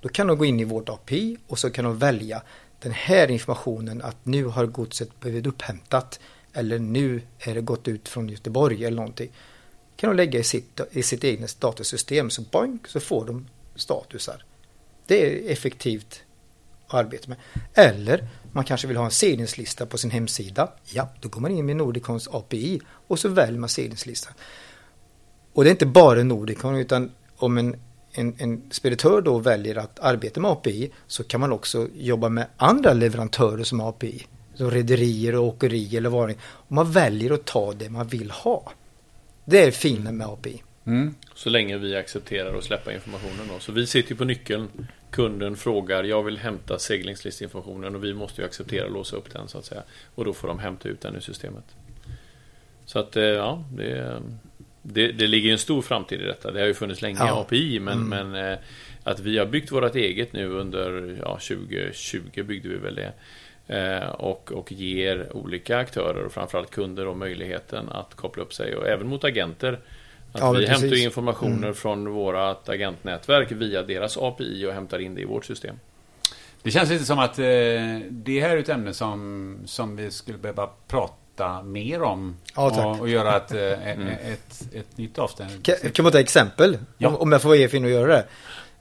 [0.00, 2.42] Då kan de gå in i vårt API och så kan de välja
[2.80, 6.20] den här informationen att nu har godset blivit upphämtat
[6.52, 9.30] eller nu är det gått ut från Göteborg eller någonting.
[9.96, 13.46] kan de lägga i sitt, i sitt egna statussystem så boink så får de
[13.76, 14.44] statusar.
[15.06, 16.22] Det är effektivt
[16.86, 17.38] att arbeta med.
[17.74, 20.72] Eller man kanske vill ha en seglingslista på sin hemsida.
[20.84, 24.32] Ja, då går man in med Nordicons API och så väljer man seglingslistan.
[25.52, 27.76] Och det är inte bara Nordicon utan om en,
[28.12, 32.46] en, en speditör då väljer att arbeta med API så kan man också jobba med
[32.56, 34.26] andra leverantörer som API.
[34.54, 38.72] Som rederier och åkerier eller vad Och man väljer att ta det man vill ha.
[39.44, 40.62] Det är fina med API.
[40.86, 41.14] Mm.
[41.34, 43.58] Så länge vi accepterar att släppa informationen då.
[43.58, 44.68] Så vi sitter på nyckeln.
[45.10, 49.48] Kunden frågar, jag vill hämta seglingslistinformationen och vi måste ju acceptera och låsa upp den
[49.48, 49.82] så att säga.
[50.14, 51.64] Och då får de hämta ut den ur systemet.
[52.84, 54.22] Så att eh, ja, det är
[54.82, 56.50] det, det ligger en stor framtid i detta.
[56.50, 57.40] Det har ju funnits länge ja.
[57.40, 58.28] API, men, mm.
[58.30, 58.58] men eh,
[59.04, 63.12] att vi har byggt vårt eget nu under ja, 2020 byggde vi väl det.
[63.66, 68.76] Eh, och, och ger olika aktörer och framförallt kunder och möjligheten att koppla upp sig
[68.76, 69.80] och även mot agenter.
[70.32, 71.74] Att ja, vi hämtar informationer mm.
[71.74, 75.76] från vårt agentnätverk via deras API och hämtar in det i vårt system.
[76.62, 77.44] Det känns lite som att eh,
[78.10, 82.86] det här är ett ämne som, som vi skulle behöva prata prata mer om ja,
[82.86, 84.08] och, och, göra ett, eh, mm.
[84.08, 85.62] ett, ett, nytt avsnitt.
[85.62, 86.78] Kan, kan man ta exempel?
[86.98, 87.08] Ja.
[87.08, 88.26] Om, om jag får vara fin och göra det.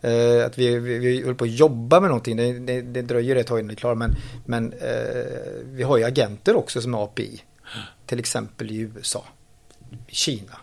[0.03, 2.37] Uh, att vi, vi, vi håller på att jobba med någonting.
[2.37, 3.97] Det, det, det dröjer ett tag innan det är klart.
[3.97, 4.79] Men, men uh,
[5.63, 7.41] vi har ju agenter också som är API.
[8.05, 9.25] Till exempel i USA,
[10.07, 10.57] Kina,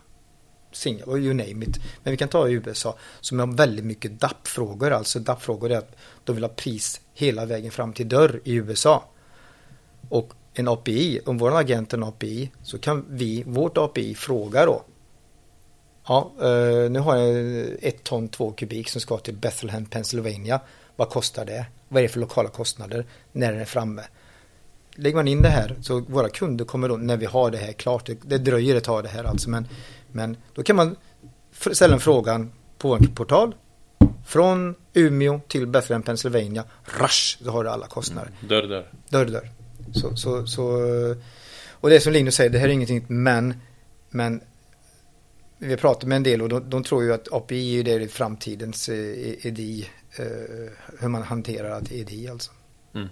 [0.72, 1.78] Singapore, you name it.
[2.02, 4.90] Men vi kan ta i USA som har väldigt mycket DAP-frågor.
[4.90, 9.04] Alltså DAP-frågor är att de vill ha pris hela vägen fram till dörr i USA.
[10.08, 14.66] Och en API, om vår agent är en API, så kan vi, vårt API, fråga
[14.66, 14.82] då.
[16.06, 20.60] Ja, uh, nu har jag ett ton två kubik som ska till Bethlehem, Pennsylvania.
[20.96, 21.66] Vad kostar det?
[21.88, 24.02] Vad är det för lokala kostnader när den är framme?
[24.94, 27.72] Lägger man in det här så våra kunder kommer då när vi har det här
[27.72, 28.06] klart.
[28.06, 29.68] Det, det dröjer ett tag det här alltså men,
[30.12, 30.96] men då kan man
[31.72, 33.54] ställa en frågan på en portal.
[34.26, 36.64] Från Umeå till Bethlehem, Pennsylvania.
[36.84, 38.30] Rush, så har du alla kostnader.
[38.40, 38.48] Mm.
[38.48, 38.92] Dörr, dörr.
[39.08, 39.57] Dörr, dörr.
[39.92, 40.64] Så, så, så,
[41.70, 43.54] och det som Linus säger, det här är ingenting men,
[44.10, 44.40] men
[45.58, 48.88] vi pratar med en del och de, de tror ju att API är det framtidens
[48.88, 52.50] eh, EDI, eh, hur man hanterar EDI alltså.
[52.94, 53.08] Mm.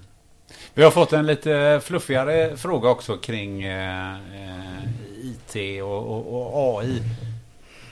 [0.74, 4.84] Vi har fått en lite fluffigare fråga också kring eh, eh
[5.22, 7.02] IT och, och, och AI.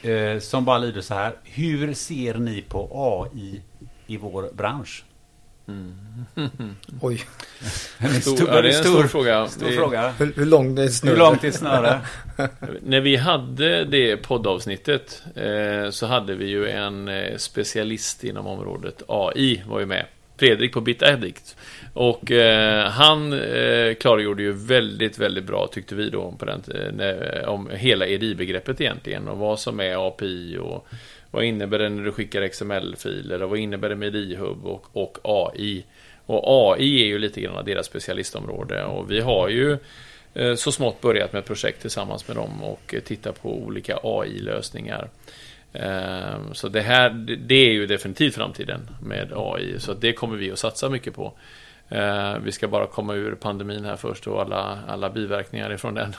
[0.03, 1.37] Eh, som bara lyder så här.
[1.45, 3.63] Hur ser ni på AI
[4.07, 5.05] i vår bransch?
[5.69, 5.95] Mm.
[7.01, 7.25] Oj.
[7.99, 9.49] En stor, stor, ja, det är en stor, stor fråga.
[9.49, 10.11] Stor det, fråga.
[10.19, 11.13] Hur, hur långt är snöre?
[11.13, 12.01] Hur långt är snöre?
[12.83, 19.03] När vi hade det poddavsnittet eh, så hade vi ju en eh, specialist inom området
[19.09, 20.07] AI var ju med.
[20.37, 21.57] Fredrik på BitAddict.
[21.93, 27.49] Och eh, han eh, klargjorde ju väldigt, väldigt bra tyckte vi då på den, eh,
[27.49, 30.87] om hela EDI-begreppet egentligen och vad som är API och
[31.35, 35.19] vad innebär det när du skickar XML-filer och vad innebär det med iHub och, och
[35.23, 35.85] AI.
[36.27, 39.79] Och AI är ju lite grann deras specialistområde och vi har ju
[40.35, 45.09] eh, så smått börjat med projekt tillsammans med dem och eh, titta på olika AI-lösningar.
[45.73, 50.53] Eh, så det här, det är ju definitivt framtiden med AI, så det kommer vi
[50.53, 51.33] att satsa mycket på.
[52.41, 56.15] Vi ska bara komma ur pandemin här först och alla, alla biverkningar ifrån den.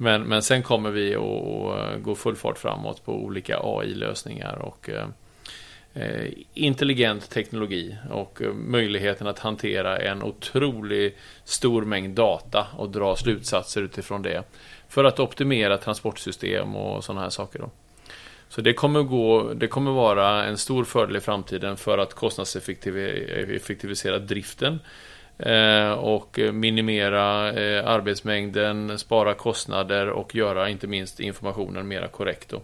[0.00, 4.90] Men, men sen kommer vi att gå full fart framåt på olika AI-lösningar och
[5.94, 13.16] eh, intelligent teknologi och eh, möjligheten att hantera en otroligt stor mängd data och dra
[13.16, 14.42] slutsatser utifrån det.
[14.88, 17.58] För att optimera transportsystem och sådana här saker.
[17.58, 17.70] Då.
[18.48, 24.18] Så det kommer, gå, det kommer vara en stor fördel i framtiden för att kostnadseffektivisera
[24.18, 24.78] driften
[25.38, 32.48] Eh, och minimera eh, arbetsmängden, spara kostnader och göra inte minst informationen mera korrekt.
[32.48, 32.60] Då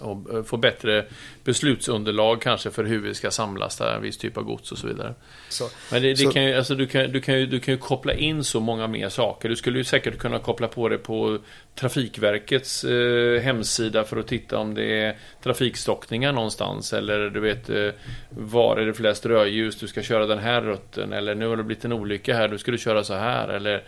[0.00, 1.04] och eh, få bättre
[1.44, 5.14] beslutsunderlag kanske för hur vi ska samlasta viss typ av gods och så vidare.
[5.48, 7.74] Så, Men det, det så, kan ju, alltså, du, kan, du, kan ju, du kan
[7.74, 9.48] ju koppla in så många mer saker.
[9.48, 11.38] Du skulle ju säkert kunna koppla på det på
[11.74, 17.90] Trafikverkets eh, hemsida för att titta om det är trafikstockningar någonstans eller du vet eh,
[18.30, 21.62] var är det flest rödljus, du ska köra den här rutten eller nu har det
[21.62, 23.84] blivit en olycka här, du skulle köra så här eller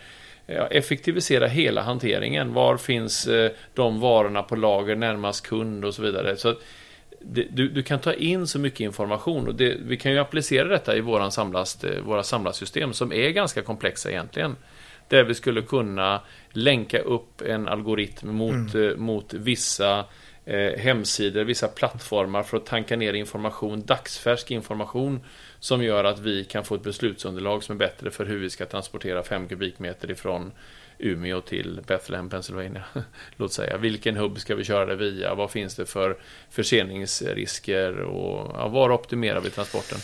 [0.71, 2.53] effektivisera hela hanteringen.
[2.53, 6.37] Var finns eh, de varorna på lager närmast kund och så vidare.
[6.37, 6.55] Så
[7.23, 10.95] du, du, kan ta in så mycket information och det, vi kan ju applicera detta
[10.95, 14.55] i våran samlast, eh, våra samlarsystem som är ganska komplexa egentligen.
[15.07, 18.89] Där vi skulle kunna länka upp en algoritm mot, mm.
[18.89, 20.05] Eh, mot vissa
[20.45, 25.19] eh, hemsidor, vissa plattformar för att tanka ner information, dagsfärsk information
[25.61, 28.65] som gör att vi kan få ett beslutsunderlag som är bättre för hur vi ska
[28.65, 30.51] transportera 5 kubikmeter ifrån
[30.97, 32.83] Umeå till Bethlehem, Pennsylvania.
[33.35, 33.77] Låt säga.
[33.77, 35.35] Vilken hubb ska vi köra det via?
[35.35, 36.17] Vad finns det för
[36.49, 37.99] förseningsrisker?
[38.01, 39.99] Och ja, var optimerar vi transporten?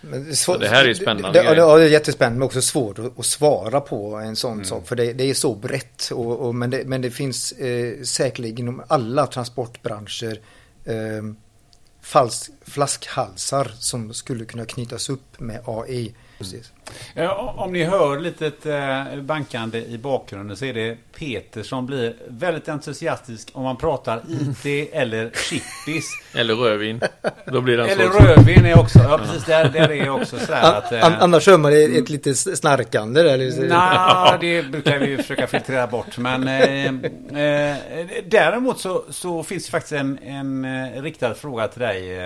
[0.00, 1.42] Men så, det här är spännande.
[1.42, 4.52] Det, det, ja, det är jättespännande men också svårt att, att svara på en sån
[4.52, 4.64] mm.
[4.64, 4.88] sak.
[4.88, 6.10] För det, det, är så brett.
[6.12, 10.40] Och, och men, det, men det finns eh, säkerligen inom alla transportbranscher
[10.84, 11.22] eh,
[12.02, 16.14] falsk, flaskhalsar som skulle kunna knytas upp med AI.
[16.38, 16.72] Precis.
[17.56, 22.68] Om ni hör lite eh, bankande i bakgrunden så är det Peter som blir väldigt
[22.68, 26.10] entusiastisk om man pratar IT eller chippis.
[26.34, 27.00] Eller rödvin.
[27.46, 30.92] Då blir eller rödvin är också, ja precis, där, där är också så här att...
[30.92, 33.68] Eh, annars hör man ett lite snarkande där.
[33.68, 36.18] Nej, det brukar vi försöka filtrera bort.
[36.18, 37.76] Men eh, eh,
[38.24, 42.18] däremot så, så finns det faktiskt en, en eh, riktad fråga till dig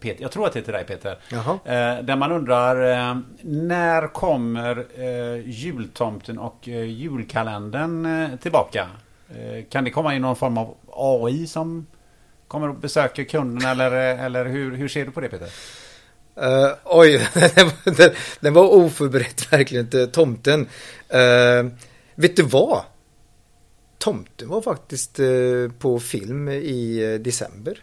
[0.00, 0.22] Peter.
[0.22, 1.18] Jag tror att det är till dig Peter.
[1.64, 2.76] Eh, där man undrar
[3.42, 8.88] när kommer eh, jultomten och eh, julkalendern eh, tillbaka?
[9.28, 11.86] Eh, kan det komma in någon form av AI som
[12.48, 13.90] kommer och besöker kunden eller,
[14.26, 15.48] eller hur, hur ser du på det Peter?
[16.42, 17.28] Uh, oj,
[17.84, 20.60] den, den, var oförberedd verkligen, tomten.
[20.60, 21.70] Uh,
[22.14, 22.82] vet du vad?
[23.98, 27.82] Tomten var faktiskt uh, på film i december.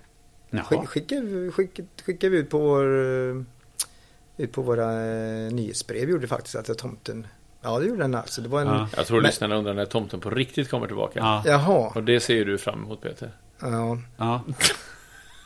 [0.52, 1.52] Skickade, skickade,
[2.06, 2.86] skickade vi ut på vår
[4.52, 7.28] på våra eh, nyhetsbrev gjorde faktiskt att tomten
[7.62, 8.42] Ja, det gjorde den alltså.
[8.42, 8.68] Det var en...
[8.68, 8.90] Ja.
[8.98, 9.28] Jag tror men...
[9.28, 11.20] lyssnarna undrar när tomten på riktigt kommer tillbaka.
[11.20, 11.44] Ja.
[11.46, 11.92] Jaha.
[11.96, 13.32] Och det ser du fram emot Peter.
[13.60, 13.98] Ja.
[14.18, 14.42] ja.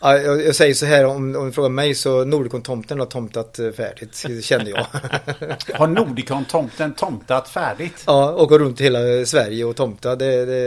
[0.03, 3.59] Ja, jag, jag, säger så här, om, om du frågar mig så Nordicon-tomten har tomtat
[3.59, 4.85] eh, färdigt, känner jag.
[5.77, 8.03] har Nordicon-tomten tomtat färdigt?
[8.07, 10.15] Ja, och går runt i hela Sverige och tomta.
[10.15, 10.59] Det, det,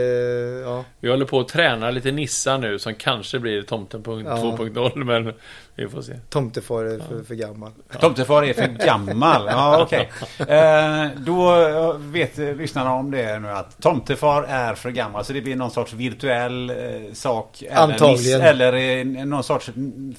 [0.65, 0.85] ja.
[0.99, 4.11] Vi håller på att träna lite nissar nu som kanske blir tomten ja.
[4.11, 5.33] 2.0, men
[5.77, 6.13] Vi får se.
[6.29, 7.71] Tomtefar är för, för gammal.
[7.99, 9.45] Tomtefar är för gammal.
[9.55, 10.11] Ja, okej.
[10.47, 15.25] Eh, då eh, vet lyssnarna om det nu att Tomtefar är för gammal.
[15.25, 16.75] Så det blir någon sorts virtuell eh,
[17.13, 17.61] sak.
[17.61, 18.39] Eller, Antagligen.
[18.39, 19.69] Niss, eller någon sorts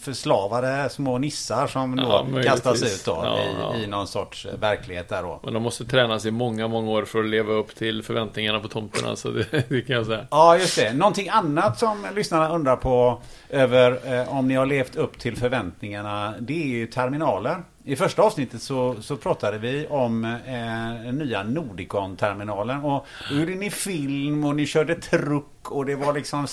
[0.00, 3.76] förslavade små nissar som Ja, då kastas ut då Ja, i, ja.
[3.76, 5.40] i någon sorts verklighet där då.
[5.44, 8.68] Men de måste tränas i många, många år för att leva upp till förväntningarna på
[8.68, 9.16] tomterna.
[9.16, 10.26] Så det, det kan jag säga.
[10.30, 10.92] Ja, just det.
[10.92, 16.34] Någonting annat som lyssnarna undrar på över eh, om ni har levt upp till förväntningarna.
[16.40, 17.56] Det är ju terminaler.
[17.84, 22.84] I första avsnittet så, så pratade vi om eh, nya Nordicon-terminalen.
[22.84, 26.46] Och då gjorde ni film och ni körde truck och det var liksom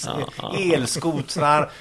[0.73, 1.71] elskotrar.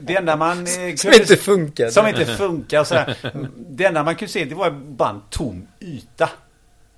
[0.00, 0.58] Det enda man...
[0.58, 0.64] Eh,
[0.96, 1.88] Som kunde- inte funkar.
[1.90, 3.16] Som inte funkar sådär.
[3.56, 6.28] Det enda man kunde se det var bara en tom yta.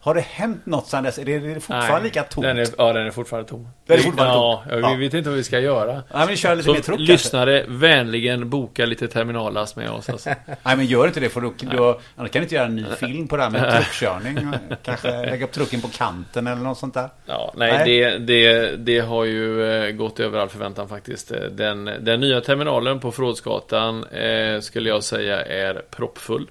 [0.04, 1.18] Har det hänt något sedan dess?
[1.18, 2.44] Är det, är det fortfarande Nej, lika tomt?
[2.44, 3.68] Den är, ja, den är fortfarande tom.
[3.86, 4.80] Den är fortfarande ja, tom.
[4.80, 5.92] ja, vi vet inte vad vi ska göra.
[5.92, 7.12] Nej, men vi kör lite mer Så truck kanske.
[7.12, 10.08] lyssnare, vänligen boka lite terminallast med oss.
[10.08, 10.30] Alltså.
[10.62, 12.84] Nej men gör inte det för då, då annars kan ni inte göra en ny
[12.84, 14.48] film på det här med truckkörning.
[14.82, 17.08] Kanske lägga upp trucken på kanten eller något sånt där.
[17.26, 18.00] Ja, nej, Nej.
[18.00, 21.30] Det, det, det har ju eh, gått över all förväntan faktiskt.
[21.32, 26.46] Eh, Den, den nya terminalen på Förrådsgatan eh, skulle jag säga är proppfull.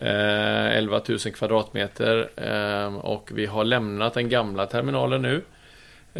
[0.00, 5.42] Eh, 11 000 kvadratmeter eh, och vi har lämnat den gamla terminalen nu.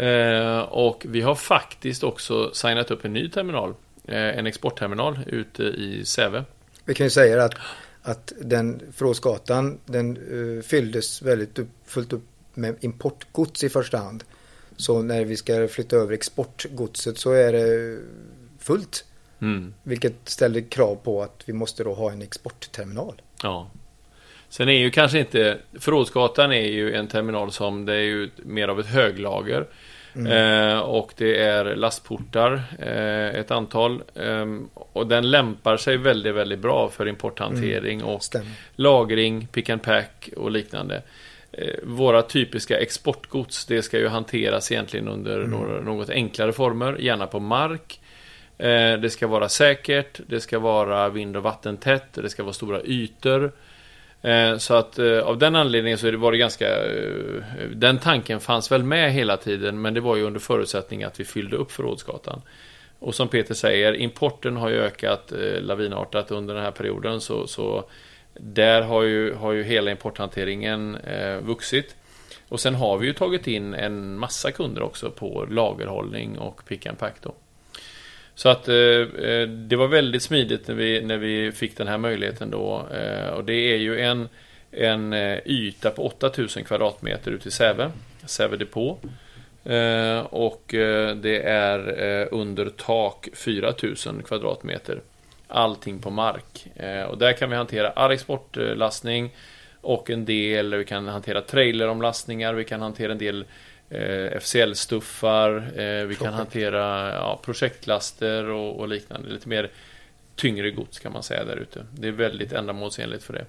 [0.05, 3.73] Eh, och vi har faktiskt också signat upp en ny terminal.
[4.05, 6.43] Eh, en exportterminal ute i Säve.
[6.85, 7.53] Vi kan ju säga att,
[8.01, 10.17] att den Förrådsgatan den
[10.63, 14.23] fylldes väldigt upp, fullt upp med importgods i första hand.
[14.77, 17.99] Så när vi ska flytta över exportgodset så är det
[18.59, 19.05] fullt.
[19.41, 19.73] Mm.
[19.83, 23.21] Vilket ställer krav på att vi måste då ha en exportterminal.
[23.43, 23.71] Ja.
[24.49, 28.67] Sen är ju kanske inte Förrådsgatan är ju en terminal som det är ju mer
[28.67, 29.67] av ett höglager.
[30.29, 34.03] Eh, och det är lastportar, eh, ett antal.
[34.15, 38.47] ehm, och den lämpar sig väldigt, väldigt bra för importhantering och Stämmer.
[38.75, 41.01] lagring, pick and pack och liknande.
[41.51, 47.27] Eh, Våra typiska exportgods, det ska ju hanteras egentligen under några, något enklare former, gärna
[47.27, 48.00] på mark.
[48.61, 52.81] Eh, det ska vara säkert, det ska vara vind och vattentätt, det ska vara stora
[52.83, 53.51] ytor.
[54.21, 56.67] Eh, så att eh, av den anledningen så var det ganska...
[57.73, 61.25] Den tanken fanns väl med hela tiden, men det var ju under förutsättning att vi
[61.25, 62.41] fyllde upp Förrådsgatan.
[62.99, 67.89] Och som Peter säger, importen har ju ökat lavinartat under den här perioden, så, så
[68.33, 70.97] där har ju, har ju hela importhanteringen
[71.41, 71.95] vuxit.
[72.49, 76.85] Och sen har vi ju tagit in en massa kunder också på lagerhållning och pick
[76.85, 77.33] and pack då.
[78.35, 81.97] Så att eh, eh, det var väldigt smidigt när vi, när vi fick den här
[81.97, 82.87] möjligheten då.
[82.93, 84.29] Eh, och det är ju en,
[84.71, 87.91] en eh, yta på 8000 kvadratmeter ute i Säve.
[88.25, 88.97] Säve depå.
[89.63, 95.01] Eh, och eh, det är eh, under tak 4000 kvadratmeter.
[95.47, 96.67] Allting på mark.
[96.75, 99.31] Eh, och där kan vi hantera all exportlastning
[99.81, 103.45] och en del, vi kan hantera traileromlastningar, vi kan hantera en del
[103.91, 109.29] eh, FCL-stuffar, eh, vi kan hantera ja, projektlaster och, och liknande.
[109.29, 109.71] Lite mer
[110.35, 111.85] tyngre gods kan man säga där ute.
[111.91, 113.45] Det är väldigt ändamålsenligt för det.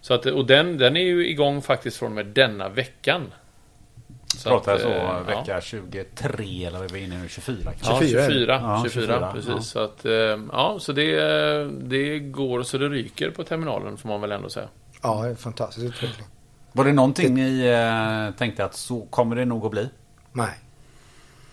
[0.00, 3.32] Så att, och den, den är ju igång faktiskt från och med denna veckan.
[4.36, 7.28] Så Pratar att, så eh, vecka 23 eller vad är vi inne nu?
[7.28, 7.92] 24 kanske?
[7.92, 8.34] Ja, 24 är det.
[8.34, 8.60] 24.
[8.62, 9.50] Ja, 24, 24, precis.
[9.50, 9.60] ja.
[9.60, 10.12] Så att, eh,
[10.52, 11.14] ja, så det,
[11.64, 14.68] det går så det ryker på terminalen får man väl ändå säga.
[15.02, 16.26] Ja, det är en fantastisk utveckling.
[16.76, 19.88] Var det någonting ni eh, tänkte att så kommer det nog att bli?
[20.32, 20.50] Nej.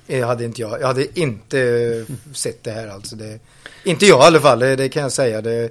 [0.08, 0.82] Jag hade inte jag.
[0.82, 3.16] Jag hade inte sett det här alltså.
[3.16, 3.40] Det,
[3.84, 5.42] inte jag i alla fall, det, det kan jag säga.
[5.42, 5.70] Det,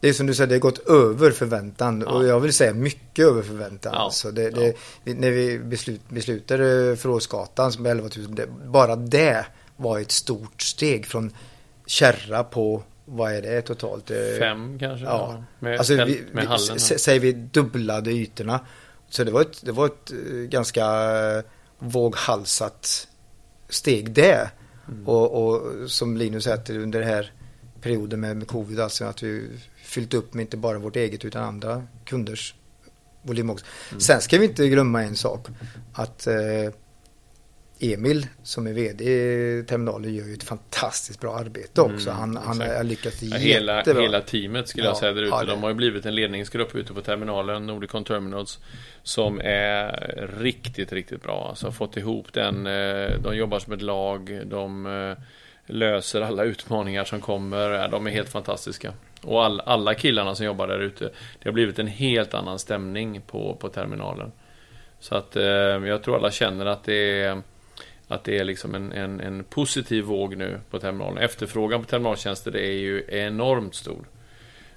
[0.00, 2.02] det är som du säger, det har gått över förväntan.
[2.02, 3.92] Och jag vill säga mycket över förväntan.
[3.94, 4.00] Ja.
[4.00, 4.74] Alltså det, det,
[5.04, 10.10] vi- När vi beslut, beslutade Förrådsgatan som är 11 000, det, bara det var ett
[10.12, 11.32] stort steg från
[11.86, 14.10] kärra på, vad är det totalt?
[14.10, 15.06] Eh, Fem kanske?
[15.06, 16.78] Ja, Med, alltså vi, med hallen.
[16.80, 18.60] säger vi dubblade ytorna.
[19.12, 20.84] Så det var ett, det var ett eh, ganska
[21.36, 21.44] eh,
[21.78, 23.08] våghalsat
[23.68, 24.50] steg det.
[24.88, 25.08] Mm.
[25.08, 27.32] Och, och som Linus säger, under den här
[27.80, 29.48] perioden med, med covid, alltså att vi
[29.84, 32.54] fyllt upp med inte bara vårt eget utan andra kunders
[33.22, 33.66] volym också.
[33.90, 34.00] Mm.
[34.00, 35.46] Sen ska vi inte glömma en sak.
[35.92, 36.72] Att eh,
[37.82, 42.10] Emil som är vd i terminalen gör ju ett fantastiskt bra arbete också.
[42.10, 44.02] Mm, han, han har lyckats Ja, hela, jättebra.
[44.02, 45.34] hela teamet skulle jag Ja, säga där ute.
[45.34, 48.58] ja, De har ju blivit en ledningsgrupp ute på terminalen, Nordicon Terminals,
[49.02, 49.90] som är
[50.40, 51.46] riktigt, riktigt bra.
[51.48, 52.66] Alltså har fått ihop den.
[52.66, 54.40] eh, De jobbar som ett lag.
[54.46, 55.24] De eh,
[55.66, 57.88] löser alla utmaningar som kommer.
[57.88, 58.92] De är helt fantastiska.
[59.22, 61.04] Och all, alla killarna som jobbar där ute.
[61.42, 64.32] Det har blivit en helt annan stämning på, på terminalen.
[65.00, 67.42] Så att eh, jag tror alla känner att det är
[68.14, 71.18] att det är liksom en, en, en positiv våg nu på terminalen.
[71.18, 74.06] Efterfrågan på terminaltjänster är ju enormt stor.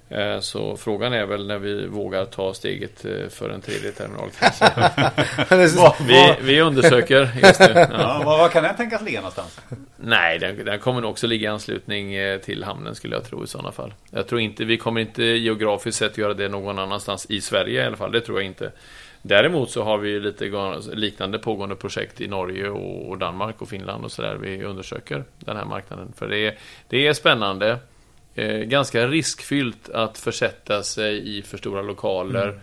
[0.08, 4.30] Eh, så frågan är väl när vi vågar ta steget eh, för en tredje terminal
[6.06, 7.66] vi, vi undersöker just nu.
[7.76, 7.86] Ja.
[7.90, 9.60] Ja, var kan den tänkas ligga någonstans?
[9.96, 13.44] Nej, den, den kommer nog också ligga i anslutning eh, till hamnen skulle jag tro
[13.44, 13.94] i sådana fall.
[14.10, 17.86] Jag tror inte, vi kommer inte geografiskt sett göra det någon annanstans i Sverige i
[17.86, 18.12] alla fall.
[18.12, 18.72] Det tror jag inte.
[19.26, 24.12] Däremot så har vi lite liknande pågående projekt i Norge och Danmark och Finland och
[24.12, 24.34] sådär.
[24.34, 26.12] Vi undersöker den här marknaden.
[26.16, 26.58] För det är,
[26.88, 27.78] det är spännande.
[28.34, 32.48] Eh, ganska riskfyllt att försätta sig i för stora lokaler.
[32.48, 32.60] Mm.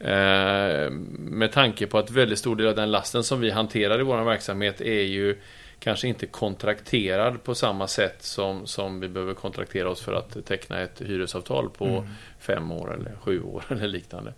[0.00, 4.02] Eh, med tanke på att väldigt stor del av den lasten som vi hanterar i
[4.02, 5.36] vår verksamhet är ju
[5.80, 10.80] kanske inte kontrakterad på samma sätt som, som vi behöver kontraktera oss för att teckna
[10.80, 12.08] ett hyresavtal på mm.
[12.38, 14.32] fem år eller sju år eller liknande.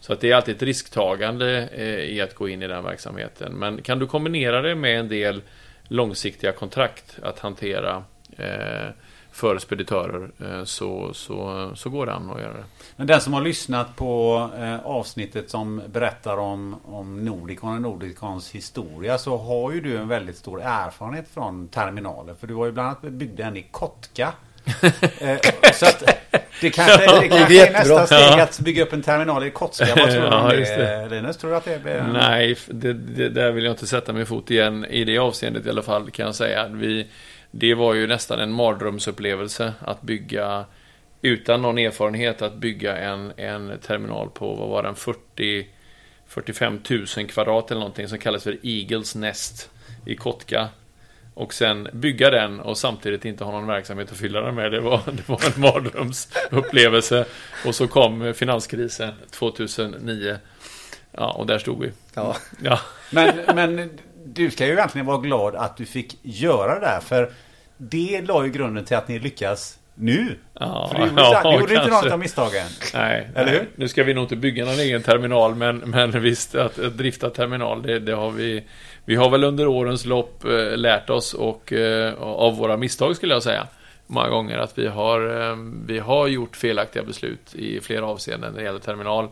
[0.00, 3.52] Så att det är alltid ett risktagande eh, i att gå in i den verksamheten.
[3.52, 5.42] Men kan du kombinera det med en del
[5.88, 8.04] långsiktiga kontrakt att hantera
[8.36, 8.88] eh,
[9.36, 12.64] för speditörer eh, så, så, så går det an att göra det.
[12.96, 18.50] Men den som har lyssnat på eh, avsnittet som berättar om, om Nordicon och Nordicons
[18.50, 22.34] historia så har ju du en väldigt stor erfarenhet från terminaler.
[22.40, 24.32] För du har ju bland annat byggt en i Kotka.
[25.18, 25.38] eh,
[25.72, 26.02] så att
[26.60, 29.86] det kanske, det kanske är nästa steg att bygga upp en terminal i Kotka.
[29.96, 31.36] Vad tror du om det, Linus?
[31.36, 32.04] Tror du att det blir...
[32.12, 34.84] Nej, det, det, där vill jag inte sätta min fot igen.
[34.84, 36.68] I det avseendet i alla fall kan jag säga.
[36.68, 37.06] Vi,
[37.50, 40.64] det var ju nästan en mardrömsupplevelse att bygga
[41.22, 45.66] utan någon erfarenhet att bygga en, en terminal på, vad var den, 40
[46.26, 49.70] 45 000 kvadrat eller någonting som kallas för Eagles Nest
[50.06, 50.68] i Kotka.
[51.34, 54.72] Och sen bygga den och samtidigt inte ha någon verksamhet att fylla den med.
[54.72, 57.24] Det var, det var en mardrömsupplevelse.
[57.66, 60.36] Och så kom finanskrisen 2009.
[61.12, 61.92] Ja, och där stod vi.
[62.14, 62.36] Ja.
[62.62, 62.80] ja.
[63.10, 67.00] Men, men du ska ju egentligen vara glad att du fick göra det där.
[67.00, 67.32] För
[67.76, 70.38] det la ju grunden till att ni lyckas nu.
[70.60, 72.66] Ja, För du gjorde, ja, gjorde inte något av misstagen.
[72.94, 73.68] Nej, eller hur?
[73.76, 77.30] Nu ska vi nog inte bygga någon egen terminal, men, men visst, att, att drifta
[77.30, 78.64] terminal, det, det, har vi...
[79.04, 83.34] Vi har väl under årens lopp eh, lärt oss och eh, av våra misstag skulle
[83.34, 83.66] jag säga
[84.06, 85.56] många gånger att vi har, eh,
[85.86, 89.28] vi har gjort felaktiga beslut i flera avseenden när det gäller terminal.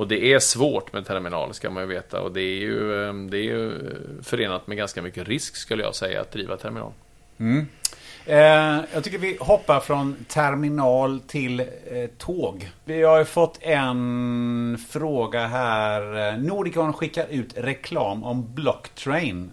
[0.00, 3.14] Och det är svårt med terminal ska man ju veta och det är ju, eh,
[3.14, 3.72] det är ju
[4.22, 6.92] förenat med ganska mycket risk skulle jag säga att driva terminal.
[7.38, 7.68] Mm.
[8.26, 11.66] Eh, jag tycker vi hoppar från terminal till eh,
[12.18, 12.70] tåg.
[12.84, 16.36] Vi har ju fått en fråga här.
[16.38, 19.50] Nordicon skickar ut reklam om Blocktrain.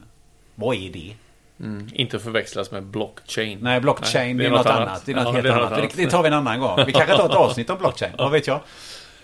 [0.55, 1.15] Vad är det?
[1.59, 3.59] Mm, inte förväxlas med blockchain.
[3.61, 4.87] Nej, blockchain Nej, det är, något, något annat.
[4.87, 5.05] annat.
[5.05, 5.71] Det är något ja, helt är annat.
[5.71, 5.93] annat.
[5.95, 6.79] Det, tar vi en annan gång.
[6.85, 8.11] Vi kanske tar ett avsnitt om blockchain.
[8.17, 8.59] Vad vet jag?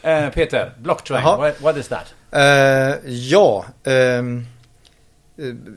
[0.04, 1.24] Eh, Peter, blockchain.
[1.24, 2.14] What, what is that?
[2.36, 4.48] Uh, ja, um,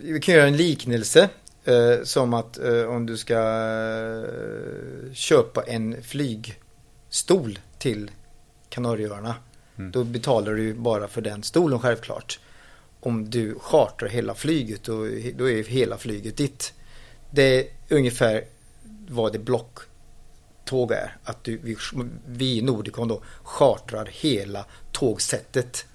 [0.02, 1.28] vi kan göra en liknelse.
[1.66, 2.58] Eh, som att
[2.88, 3.36] om du ska
[5.12, 8.10] köpa en flygstol till
[8.68, 9.34] Kanarieöarna.
[9.78, 9.90] Mm.
[9.90, 12.40] Då betalar du bara för den stolen självklart.
[13.00, 14.94] Om du chartrar hela flyget då,
[15.36, 16.72] då är hela flyget ditt.
[17.30, 18.44] Det är ungefär
[19.08, 19.38] vad det
[20.66, 21.16] blocktåg är.
[21.24, 21.76] Att du, vi,
[22.26, 25.86] vi i Nordicon då chartrar hela tågsättet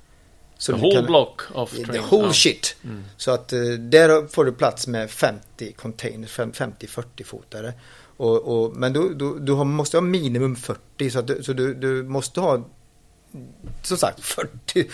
[0.57, 1.85] Så the whole kan, block of train.
[1.85, 2.75] The whole shit.
[2.83, 3.03] Mm.
[3.17, 7.73] Så att uh, där får du plats med 50 containers, 50-40 fotare.
[8.17, 11.73] Och, och, men du, du, du har, måste ha minimum 40 så, du, så du,
[11.73, 12.67] du måste ha
[13.83, 14.89] som sagt 40,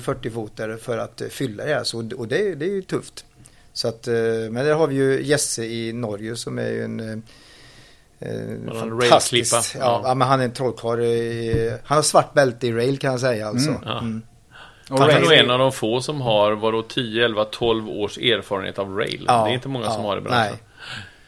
[0.00, 1.78] 40 fotare för att fylla det.
[1.78, 3.24] Alltså, och det, det är ju tufft.
[3.72, 7.18] Så att, men där har vi ju Jesse i Norge som är ju en Eh,
[8.80, 9.54] fantastisk.
[9.80, 10.14] Ja, ja.
[10.14, 11.00] men han är en trollkarl.
[11.84, 13.70] Han har svart bälte i rail kan jag säga alltså.
[13.70, 13.98] Mm, ja.
[13.98, 14.22] mm.
[14.90, 18.78] Han är nog en av de få som har vadå 10, 11, 12 års erfarenhet
[18.78, 19.24] av rail.
[19.26, 20.40] Ja, det är inte många ja, som har det branschen.
[20.40, 20.62] Nej.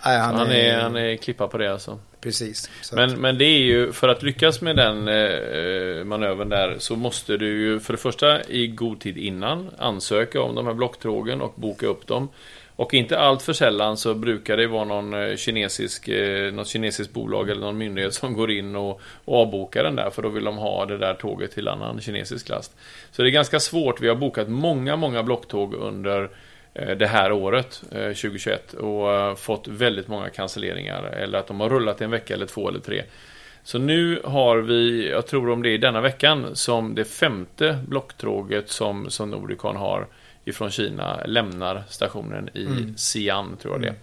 [0.05, 1.99] Nej, han, han, är, är, han är klippa på det alltså.
[2.20, 2.70] Precis.
[2.93, 7.36] Men, men det är ju, för att lyckas med den eh, manövern där så måste
[7.36, 11.53] du ju för det första i god tid innan ansöka om de här blocktrågen och
[11.57, 12.28] boka upp dem.
[12.76, 17.12] Och inte allt för sällan så brukar det vara någon eh, kinesisk, eh, något kinesiskt
[17.12, 20.44] bolag eller någon myndighet som går in och, och avbokar den där för då vill
[20.44, 22.76] de ha det där tåget till annan kinesisk last.
[23.10, 24.00] Så det är ganska svårt.
[24.00, 26.30] Vi har bokat många, många blocktåg under
[26.74, 31.02] eh, det här året, 2021, och fått väldigt många cancelleringar.
[31.02, 33.02] Eller att de har rullat en vecka eller två eller tre.
[33.62, 38.70] Så nu har vi, jag tror om det är denna veckan, som det femte blocktåget
[38.70, 40.06] som, som Nordicon har
[40.45, 42.95] ifrån Kina lämnar stationen i mm.
[42.97, 43.91] Xi'an, tror jag det är.
[43.91, 44.01] Mm.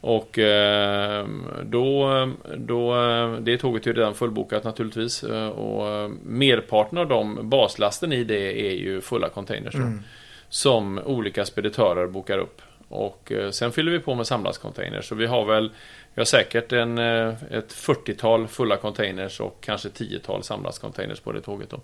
[0.00, 1.26] Och eh,
[1.62, 2.94] då, då,
[3.40, 5.24] det tåget är redan fullbokat naturligtvis.
[5.24, 9.74] Eh, och merparten av de baslasten i det är ju fulla containers.
[9.74, 10.02] Mm.
[10.48, 12.62] som olika speditörer bokar upp.
[12.88, 15.08] Och eh, sen fyller vi på med samlagscontainers.
[15.08, 15.70] Så vi har väl
[16.14, 21.40] vi har säkert en, eh, ett 40-tal fulla containers och kanske 10-tal samlagscontainers på det
[21.40, 21.80] tåget då.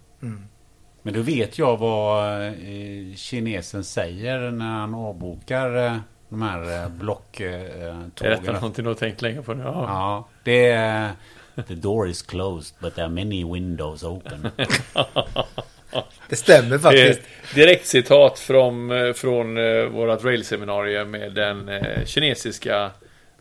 [1.06, 5.96] Men då vet jag vad eh, kinesen säger när han avbokar eh,
[6.28, 8.12] de här eh, blocktågen.
[8.20, 9.62] Är detta någonting du har tänkt länge på nu?
[9.62, 9.84] Ja.
[9.88, 11.10] Ja, det är...
[11.68, 14.48] The door is closed but there are many windows open.
[16.28, 17.20] Det stämmer faktiskt.
[17.54, 19.54] direkt citat från, från
[19.92, 21.70] vårt railseminarium med den
[22.06, 22.90] kinesiska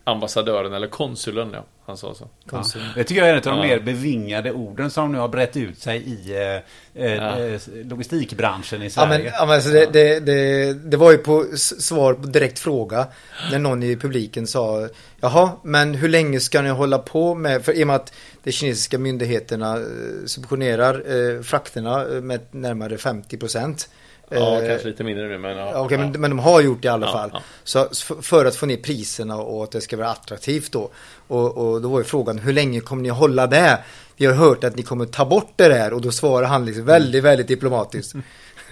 [0.06, 1.50] ambassadören eller konsulen.
[1.52, 2.28] Ja, han sa så.
[2.52, 2.64] Ja.
[2.94, 3.76] Det tycker jag är en av de Ja.
[3.76, 7.38] mer bevingade orden som nu har brett ut sig i eh, eh, Ja.
[7.38, 9.08] eh, logistikbranschen i Ja Sverige.
[9.18, 13.06] men, ja, men alltså det, det, det, det var ju på svar på direkt fråga
[13.50, 14.88] när någon i publiken sa
[15.20, 18.12] Jaha, men hur länge ska ni hålla på med, för i och med att
[18.44, 19.82] de kinesiska myndigheterna eh,
[20.26, 20.94] subventionerar
[21.36, 23.88] eh, frakterna med närmare 50 procent.
[24.30, 25.70] Ja, kanske lite mindre nu men ja.
[25.72, 27.30] Ja, Okej, men, men de har gjort det i alla Ja, fall.
[27.32, 27.40] ja.
[27.64, 27.88] Så
[28.22, 30.90] för att få ner priserna och att det ska vara attraktivt då.
[31.28, 33.78] Och, och då var ju frågan, hur länge kommer ni hålla det?
[34.16, 36.84] Vi har hört att ni kommer ta bort det där och då svarar han liksom
[36.84, 38.14] väldigt, väldigt diplomatiskt.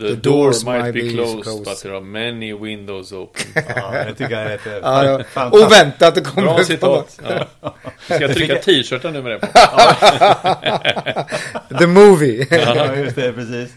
[0.00, 3.42] The, door might be closed, but there are many windows open.
[3.76, 5.24] Ja, det tycker jag är ett Ja, ja.
[5.32, 5.66] fantastiskt.
[5.66, 7.20] Oväntat det kommer Bra citat.
[7.60, 7.74] Ja.
[8.16, 9.46] Ska trycka t-shirten nu med det på.
[11.78, 12.46] The movie.
[12.50, 13.70] Ja, just det, precis.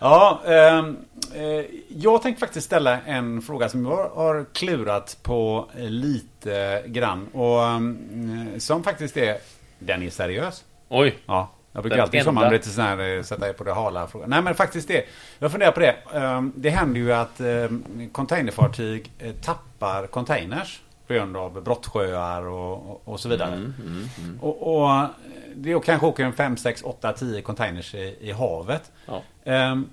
[0.00, 0.96] Ja, ehm,
[1.34, 7.26] eh, jag tänkte faktiskt ställa en fråga som jag har klurat på lite grann.
[7.32, 9.36] Och ehm, som faktiskt är,
[9.78, 10.64] den är seriös.
[10.88, 12.40] Oj, Ja, jag brukar Den alltid som enda.
[12.40, 14.30] man lite sån här, eh, sätta er på det hala frågan.
[14.30, 15.04] Nej men faktiskt det.
[15.38, 15.96] Jag funderar på det.
[16.14, 20.80] Ehm, Det händer ju att ehm, containerfartyg eh, tappar containers.
[21.06, 23.52] På grund av brottsjöar och, och, så vidare.
[23.54, 24.08] Mm,
[24.40, 25.04] Och, och eh,
[25.54, 28.92] det kanske åker en 5, 6, 8, 10 containers i, i havet.
[29.06, 29.22] Ja.
[29.46, 29.88] Ehm,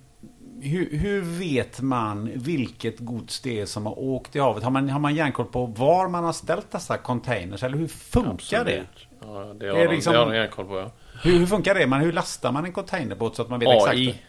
[0.61, 4.63] hur, hur vet man vilket gods det är som har åkt i havet?
[4.63, 7.63] Har man, har man järnkoll på var man har ställt dessa containers?
[7.63, 8.79] Eller hur funkar det?
[8.81, 9.07] absolut.
[9.21, 10.91] Ja, det Det har är de, liksom- det har de järnkoll på ja.
[11.23, 11.87] Hur, hur funkar det?
[11.87, 14.19] Man, hur lastar man en containerbåt så att man vet exakt?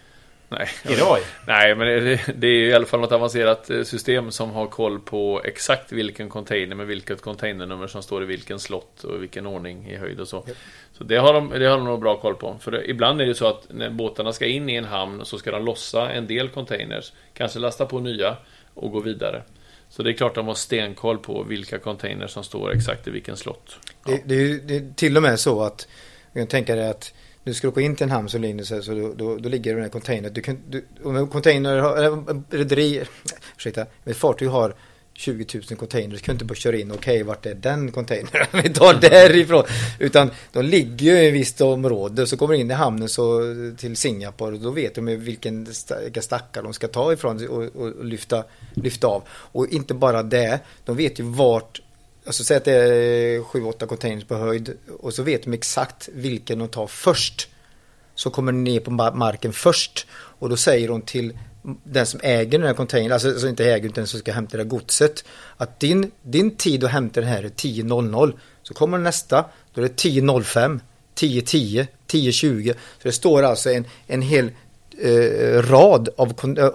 [0.59, 0.68] Nej.
[0.82, 1.22] Är det AI?
[1.46, 5.00] Nej, men det, det är i alla fall något avancerat eh, system som har koll
[5.00, 9.46] på exakt vilken container med vilket containernummer som står i vilken slott och i vilken
[9.46, 10.44] ordning i höjd och så.
[10.92, 12.57] Så det har, de, det har de nog bra koll på.
[12.61, 15.38] För det, ibland är det så att när båtarna ska in i en hamn så
[15.38, 18.36] ska de lossa en del containers, kanske lasta på nya
[18.74, 19.42] och gå vidare.
[19.88, 23.36] Så det är klart de har stenkoll på vilka containers som står exakt i vilken
[23.36, 23.78] slott.
[24.05, 25.88] Det, det, det är till och med så att
[26.32, 27.14] du kan tänka dig att
[27.45, 29.74] du ska åka in till en hamn som Linus säger, så då, då, då ligger
[29.74, 30.32] den här containern.
[30.34, 33.03] Du kan, du, om en container, har- rederi,
[33.57, 34.74] ursäkta, ett fartyg har
[35.16, 38.47] 20 000 containers, kan inte bara köra in, okej vart är den containern?
[38.62, 39.64] Vi tar därifrån.
[39.99, 43.40] Utan de ligger ju i ett visst område, så kommer de in i hamnen så,
[43.78, 45.66] till Singapore och då vet de vilken
[46.05, 49.22] vilka stackar de ska ta ifrån och, och, och lyfta, lyfta av.
[49.28, 51.80] Och inte bara det, de vet ju vart
[52.27, 56.59] Alltså säg att det är 7-8 containers på höjd och så vet de exakt vilken
[56.59, 57.49] de tar först.
[58.14, 61.39] Så kommer den ner på marken först och då säger de till
[61.85, 64.57] den som äger den här containern, alltså, alltså inte äger utan den som ska hämta
[64.57, 65.25] det här godset,
[65.57, 68.39] att din, din tid att hämta den här är 10.00.
[68.62, 69.45] Så kommer nästa,
[69.75, 70.81] då är det 10.05,
[71.14, 72.72] 10.10, 10.20.
[72.72, 74.51] Så det står alltså en, en hel
[75.03, 76.72] eh, rad av eh, eh,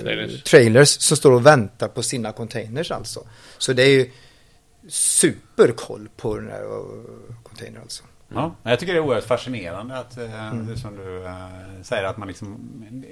[0.00, 0.42] Trailers.
[0.42, 3.20] trailers som står och väntar på sina containers alltså.
[3.58, 4.10] Så det är ju
[4.88, 8.04] superkoll på den här eh, containern alltså.
[8.34, 10.76] Ja, jag tycker det är oerhört fascinerande att, eh, Mm.
[10.76, 11.24] som du
[11.82, 12.58] säger, att man liksom,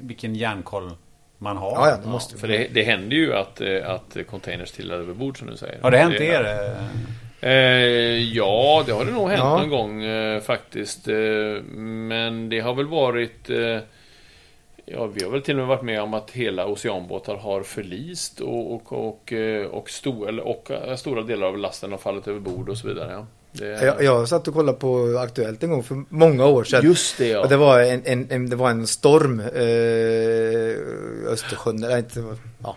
[0.01, 0.91] vilken järnkoll
[1.39, 1.71] man har.
[1.73, 5.15] Ja, ja, det Ja, måste för det, det händer ju att, att containers trillar över
[5.15, 5.83] bord som du säger.
[5.83, 6.77] Har det hänt Det- er?
[7.45, 8.35] Eh?
[8.37, 9.59] Ja, det har det nog hänt Ja.
[9.59, 11.09] någon gång eh, faktiskt.
[11.09, 11.15] Eh,
[11.75, 13.49] men det har väl varit...
[14.87, 18.41] Ja, vi har väl till och med varit med om att hela oceanbåtar har förlist
[18.41, 19.33] och, och, och,
[19.71, 23.13] och, sto, eller, och stora delar av lasten har fallit över bord och så vidare.
[23.13, 23.27] Ja.
[23.53, 26.85] Det, Jag, jag satt och kollade på Aktuellt en gång för många år sedan.
[26.85, 27.41] Just det, ja.
[27.41, 32.77] Och det var en, en, en, det var en storm eh, Östersjön, eller inte, ja,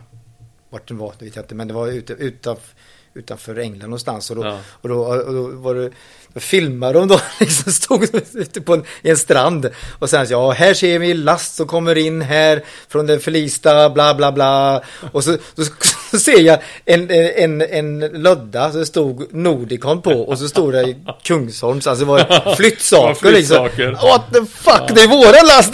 [0.70, 2.76] vart den var, det vet jag inte, men det var ute, utanför,
[3.18, 4.30] utanför England någonstans.
[4.30, 4.60] Och då, Ja.
[4.68, 5.92] och då, och då var det,
[6.36, 9.70] filmade de då, liksom stod ute på en, i en strand.
[10.00, 13.90] Och sen så, ja, här ser vi last som kommer in här från den förlista,
[13.90, 14.82] bla bla bla.
[15.12, 15.64] Och så, så,
[16.12, 20.74] så ser jag en, en, en lodda, så det stod Nordicon på och så stod
[20.74, 23.70] det Kungsholms, alltså det var flyttsaker liksom.
[23.94, 25.74] What the fuck, det är våra last!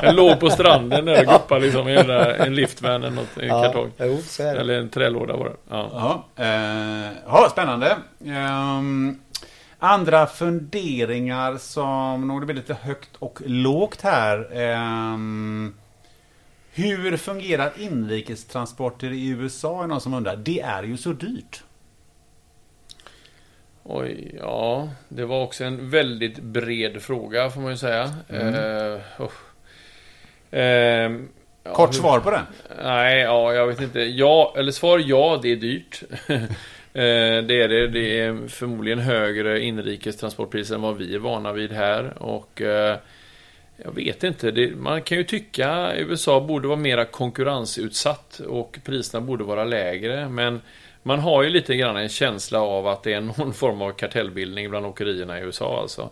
[0.00, 3.48] Den låg på stranden där och guppade liksom i en, en liftvan eller något, en
[3.48, 3.90] ja, kartong.
[3.98, 4.60] jo, så är det.
[4.60, 5.56] Eller en trälåda var det.
[5.70, 5.90] Ja.
[5.92, 7.96] Ja, eh, ja, spännande.
[8.26, 9.18] Ehm,
[9.80, 14.56] andra funderingar som nog det blir lite högt och lågt här.
[14.56, 15.74] Ehm,
[16.72, 19.82] Hur fungerar inrikestransporter i USA?
[19.82, 20.36] Är någon som undrar.
[20.36, 21.62] Det är ju så dyrt.
[23.82, 28.14] Oj, ja, det var också en väldigt bred fråga får man ju säga.
[28.28, 28.54] Mm.
[28.54, 29.30] Uh, oh.
[30.58, 31.20] uh,
[31.74, 32.44] Kort ja, svar på den?
[32.82, 34.00] Nej, ja, jag vet inte.
[34.00, 36.02] Ja, eller svar ja, det är dyrt.
[36.92, 37.88] Eh, det är det.
[37.88, 42.22] Det är förmodligen högre inrikestransportpriser än vad vi är vana vid här.
[42.22, 42.96] Och eh,
[43.76, 44.50] jag vet inte.
[44.50, 50.28] Det, man kan ju tycka USA borde vara mera konkurrensutsatt och priserna borde vara lägre.
[50.28, 50.60] Men
[51.02, 54.70] man har ju lite grann en känsla av att det är någon form av kartellbildning
[54.70, 56.10] bland åkerierna i USA alltså.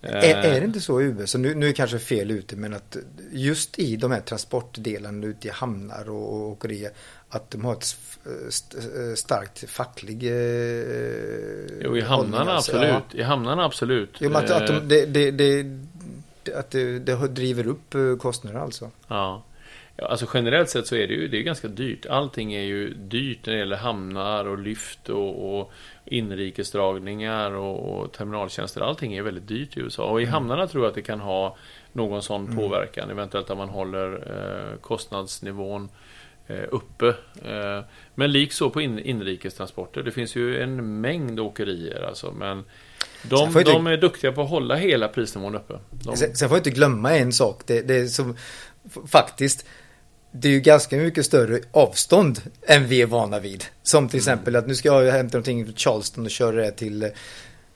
[0.00, 2.74] Är, är, det inte så i USA, nu, nu är det kanske fel ute, men
[2.74, 2.96] att
[3.32, 6.90] just i de här transportdelarna ute i hamnar och, och åkerier,
[7.28, 7.84] att de har ett
[9.18, 12.72] starkt facklig eh, Jo, i hamnarna alltså.
[12.72, 13.04] absolut.
[13.12, 13.20] Ja.
[13.20, 14.16] I hamnarna absolut.
[14.18, 14.82] Jo, att, att, de, eh.
[14.82, 15.66] det, det, det,
[16.54, 18.90] att det, driver upp eh, kostnader alltså.
[19.08, 19.42] Ja.
[19.98, 22.06] Ja, alltså generellt sett så är det ju det är ganska dyrt.
[22.06, 25.72] Allting är ju dyrt när det gäller hamnar och lyft och, och
[26.04, 28.80] inrikesdragningar och, och terminaltjänster.
[28.80, 30.04] Allting är väldigt dyrt i USA.
[30.04, 30.32] Och i mm.
[30.32, 31.56] hamnarna tror jag att det kan ha
[31.92, 32.56] någon sån mm.
[32.56, 33.10] påverkan.
[33.10, 35.88] Eventuellt att man håller eh, kostnadsnivån eh,
[36.70, 37.08] uppe.
[37.44, 37.84] Eh,
[38.14, 40.02] men likså på in, inrikestransporter.
[40.02, 42.32] Det finns ju en mängd åkerier alltså.
[42.32, 42.64] Men
[43.22, 43.92] de, de inte...
[43.92, 45.78] är duktiga på att hålla hela prisnivån uppe.
[45.90, 46.16] De...
[46.16, 47.62] Sen, sen får jag inte glömma en sak.
[47.66, 48.36] Det, det är som
[49.06, 49.66] faktiskt
[50.40, 53.64] det är ju ganska mycket större avstånd än vi är vana vid.
[53.82, 57.02] Som till exempel att nu ska jag hämta någonting från Charleston och köra det till
[57.02, 57.08] eh,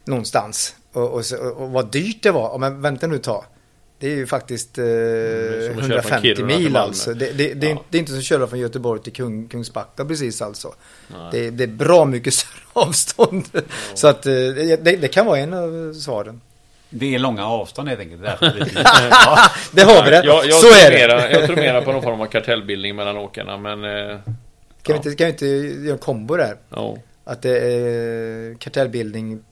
[0.05, 0.77] någonstans.
[0.93, 1.25] Och, och,
[1.57, 2.59] och, vad dyrt det var.
[2.59, 3.45] Men vänta nu tag.
[4.01, 7.15] Det är ju faktiskt eh, 150 mm, mil alltså.
[7.15, 7.83] Det, det, det, ja.
[7.91, 10.75] det, är inte som att köra från Göteborg till Kung, Kungsbacka precis alltså.
[11.33, 13.45] Det, det, är bra mycket större avstånd.
[13.53, 13.61] Ja.
[13.95, 14.33] Så att eh,
[14.83, 16.41] det, kan vara en av svaren.
[16.91, 18.23] Det är långa avstånd helt enkelt.
[19.11, 19.51] ja.
[19.73, 20.23] det har vi det.
[20.25, 21.31] Jag, jag så är mera, det.
[21.31, 23.57] jag tror mera på någon form av kartellbildning mellan åkarna.
[23.57, 24.19] Men, eh,
[24.83, 26.57] kan, vi inte, kan vi inte göra en kombo där?
[26.71, 26.99] Oh.
[27.25, 29.43] Att det är kartellbildning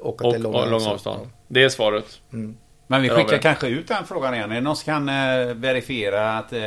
[0.00, 0.82] och att och, det är långa avstånd.
[0.82, 1.30] Lång avstånd.
[1.48, 2.20] Det är svaret.
[2.32, 2.56] Mm.
[2.86, 4.50] Men vi skickar kanske ut den frågan igen.
[4.50, 6.60] Är det någon som kan eh, verifiera att eh,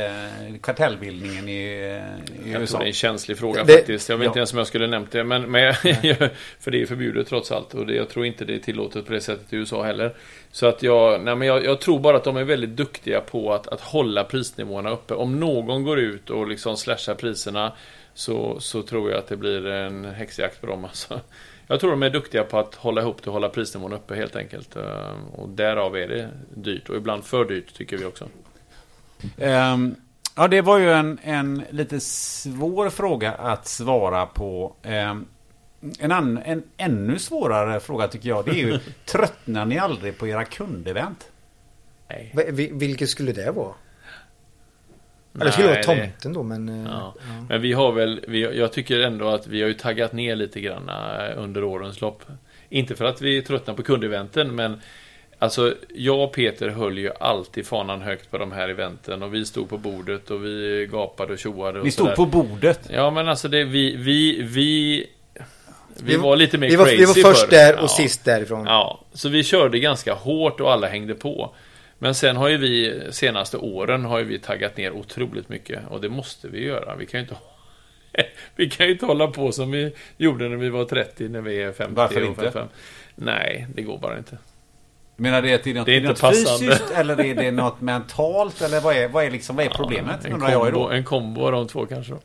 [0.60, 2.70] kartellbildningen i, i jag USA?
[2.70, 4.08] tror det är en känslig fråga det, faktiskt.
[4.08, 4.30] Jag vet ja.
[4.30, 5.24] inte ens om jag skulle nämnt det.
[5.24, 5.74] Men, men
[6.60, 7.74] för det är förbjudet trots allt.
[7.74, 10.14] Och det, jag tror inte det är tillåtet på det sättet i USA heller.
[10.50, 13.52] Så att jag, nej men jag, jag tror bara att de är väldigt duktiga på
[13.52, 15.14] att, att hålla prisnivåerna uppe.
[15.14, 17.72] Om någon går ut och liksom slashar priserna
[18.14, 21.20] så, så tror jag att det blir en häxjakt på dem alltså.
[21.70, 24.36] Jag tror de är duktiga på att hålla ihop det och hålla prisnivån uppe helt
[24.36, 24.76] enkelt.
[24.76, 28.28] Eh, och därav är det dyrt och ibland för dyrt tycker vi också.
[29.36, 29.94] Um,
[30.36, 34.74] ja, det var ju en, en lite svår fråga att svara på.
[34.82, 35.26] Um,
[35.98, 40.26] en, an, en ännu svårare fråga tycker jag, det är ju Tröttnar ni aldrig på
[40.26, 41.30] era kundevent?
[42.08, 42.32] Nej.
[42.72, 43.74] Vilket skulle det vara?
[45.40, 46.68] Eller skulle vara tomten då men...
[46.68, 47.14] Eh, ja.
[47.16, 47.46] Ja.
[47.48, 50.60] Men vi har väl, vi, jag tycker ändå att vi har ju taggat ner lite
[50.60, 52.22] grann eh, under årens lopp.
[52.68, 54.80] Inte för att vi tröttnar på kundeventen men
[55.40, 59.44] Alltså jag och Peter höll ju alltid fanan högt på de här eventen och vi
[59.44, 62.80] stod på bordet och vi gapade och tjoade och Ni stod på bordet?
[62.92, 65.06] Ja men alltså det, vi, vi, vi
[66.02, 67.50] vi var lite mer vi var, crazy Vi var först förr.
[67.50, 67.88] där och ja.
[67.88, 68.66] sist därifrån.
[68.66, 71.54] Ja, så vi körde ganska hårt och alla hängde på.
[71.98, 76.00] Men sen har ju vi senaste åren har ju vi taggat ner otroligt mycket och
[76.00, 76.96] det måste vi göra.
[76.96, 77.36] Vi kan ju inte
[78.56, 81.62] vi kan ju inte hålla på som vi gjorde när vi var 30, när vi
[81.62, 82.40] är 50 Varför inte?
[82.40, 82.68] 55.
[83.14, 84.38] Nej, det går bara inte.
[85.16, 88.80] Menar det det är något, det är något fysiskt eller är det något mentalt eller
[88.80, 90.16] vad är, vad är, liksom, vad är problemet?
[90.22, 92.20] Ja, en, kombo, en kombo av de två kanske då.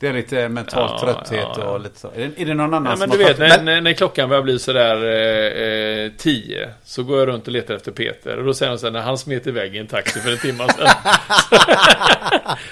[0.00, 1.64] Det är lite mental ja, trötthet ja, ja.
[1.64, 2.08] och lite så.
[2.08, 4.28] Är det, är det någon annan ja, men som du vet, när, när, när, klockan
[4.28, 8.38] börjar bli sådär eh, eh, tio Så går jag runt och letar efter Peter.
[8.38, 10.38] Och då säger han så här, när han smet iväg i en taxi för en
[10.38, 10.88] timme sedan.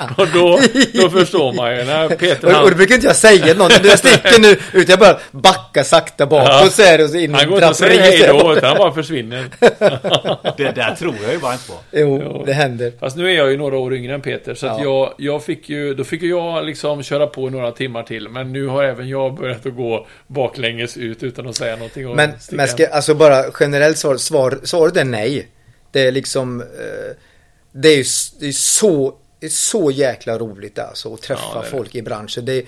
[0.16, 0.60] Och då,
[0.94, 1.84] då förstår man ju.
[1.84, 2.56] När Peter han...
[2.56, 5.82] Och, och då brukar inte jag säga något Jag sticker nu ut, jag bara backar
[5.82, 6.70] sakta bakåt ja.
[6.70, 8.92] så är det så in Han går inte och säger hej då, utan han bara
[8.92, 9.44] försvinner.
[10.56, 11.74] Det där tror jag ju bara inte på.
[11.90, 12.92] Jo, jo, det händer.
[13.00, 15.68] Fast nu är jag ju några år yngre än Peter Så att jag, jag fick
[15.68, 18.28] ju, då fick ju jag liksom köra köra på några timmar till.
[18.28, 22.14] Men nu har även jag börjat att gå baklänges ut utan att säga någonting.
[22.14, 25.48] Men, men ska, alltså bara generellt svar, svar, svaret är nej.
[25.92, 27.16] Det är liksom, eh,
[27.72, 28.06] det är
[28.40, 32.44] det är så, det är så jäkla roligt alltså att träffa ja, folk i branschen.
[32.44, 32.64] Det är,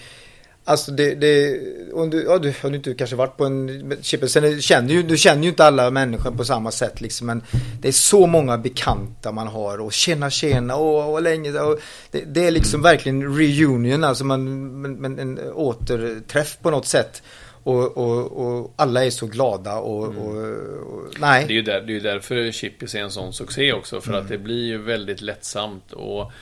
[0.65, 1.61] Alltså det, det
[1.93, 5.17] om du, ja, du har inte kanske varit på en chip, sen känner ju, du
[5.17, 7.43] känner ju inte alla människor på samma sätt liksom, men
[7.81, 11.81] det är så många bekanta man har och tjena tjena och, och länge, och
[12.11, 17.23] det, det, är liksom verkligen reunion, alltså man, men, en återträff på något sätt.
[17.63, 20.19] Och, och, och, alla är så glada och, mm.
[20.19, 21.45] och, nej.
[21.47, 24.01] Det är ju där, det är därför Chippis är en sån succé också.
[24.01, 24.23] För mm.
[24.23, 26.33] att det blir ju väldigt lättsamt och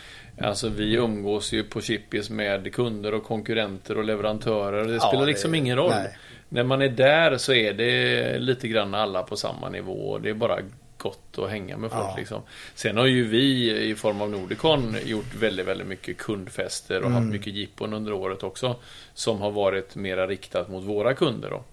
[0.40, 4.84] Alltså vi umgås ju på Chippis med kunder och konkurrenter och leverantörer.
[4.84, 5.90] Det spelar det- liksom ingen roll.
[5.90, 6.18] nej.
[6.48, 10.18] När man är där så är det lite grann alla på samma nivå.
[10.18, 10.58] Det är bara
[10.98, 12.14] gott att hänga med folk Ja.
[12.18, 12.42] liksom.
[12.74, 17.12] Sen har ju vi i form av Nordicon gjort väldigt, väldigt mycket kundfester och Mm.
[17.22, 18.76] haft mycket jippon under året också.
[19.14, 21.64] Som har varit mera riktat mot våra kunder då.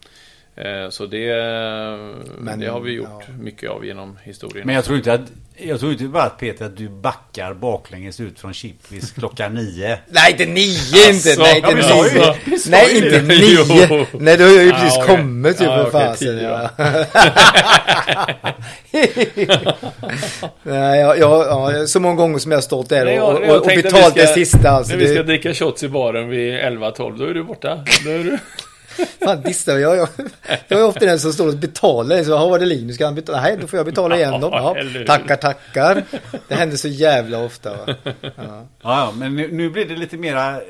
[0.57, 1.35] Eh, Så det,
[2.37, 3.33] Men, det har vi gjort ja.
[3.39, 4.65] mycket av genom historien.
[4.65, 5.21] Men jag tror inte att...
[5.57, 9.97] Jag tror inte bara att Peter att du backar baklänges ut från Chippis klockan nio.
[10.07, 11.29] Nej, inte nio inte!
[11.29, 12.13] Alltså, Nej, ja, inte men sa ju
[12.49, 12.59] nio!
[12.59, 13.21] sa Nej, inte det.
[13.27, 13.87] nio!
[13.89, 14.05] Jo.
[14.19, 15.15] Nej, då har jag ju precis okej.
[15.17, 16.37] kommit ju Ah, för fasen.
[16.37, 16.69] Ja.
[20.63, 23.55] Nej, jag, jag, ja, så många gånger som jag har stått där Nej, och, och,
[23.61, 24.69] och betalt vi det ska- sista.
[24.69, 27.83] Alltså, När vi ska det, dricka shots i baren vid 11-12, då är du borta.
[28.05, 28.37] Då är du...
[29.23, 30.09] fan, dista, jag, jag,
[30.67, 32.23] jag är ofta den som står och betalar.
[32.23, 32.95] Så, "Jaha, var det Linus?
[32.95, 33.41] Ska han betala?
[33.41, 34.51] Nej, då får jag betala igen dem.
[34.53, 34.75] Ja,
[35.07, 36.03] tackar, tackar.
[36.47, 37.69] Det händer så jävla ofta.
[37.71, 37.95] Va?
[38.21, 38.31] Ja.
[38.37, 40.61] Ja, ja, men nu, nu blir det lite mera eh,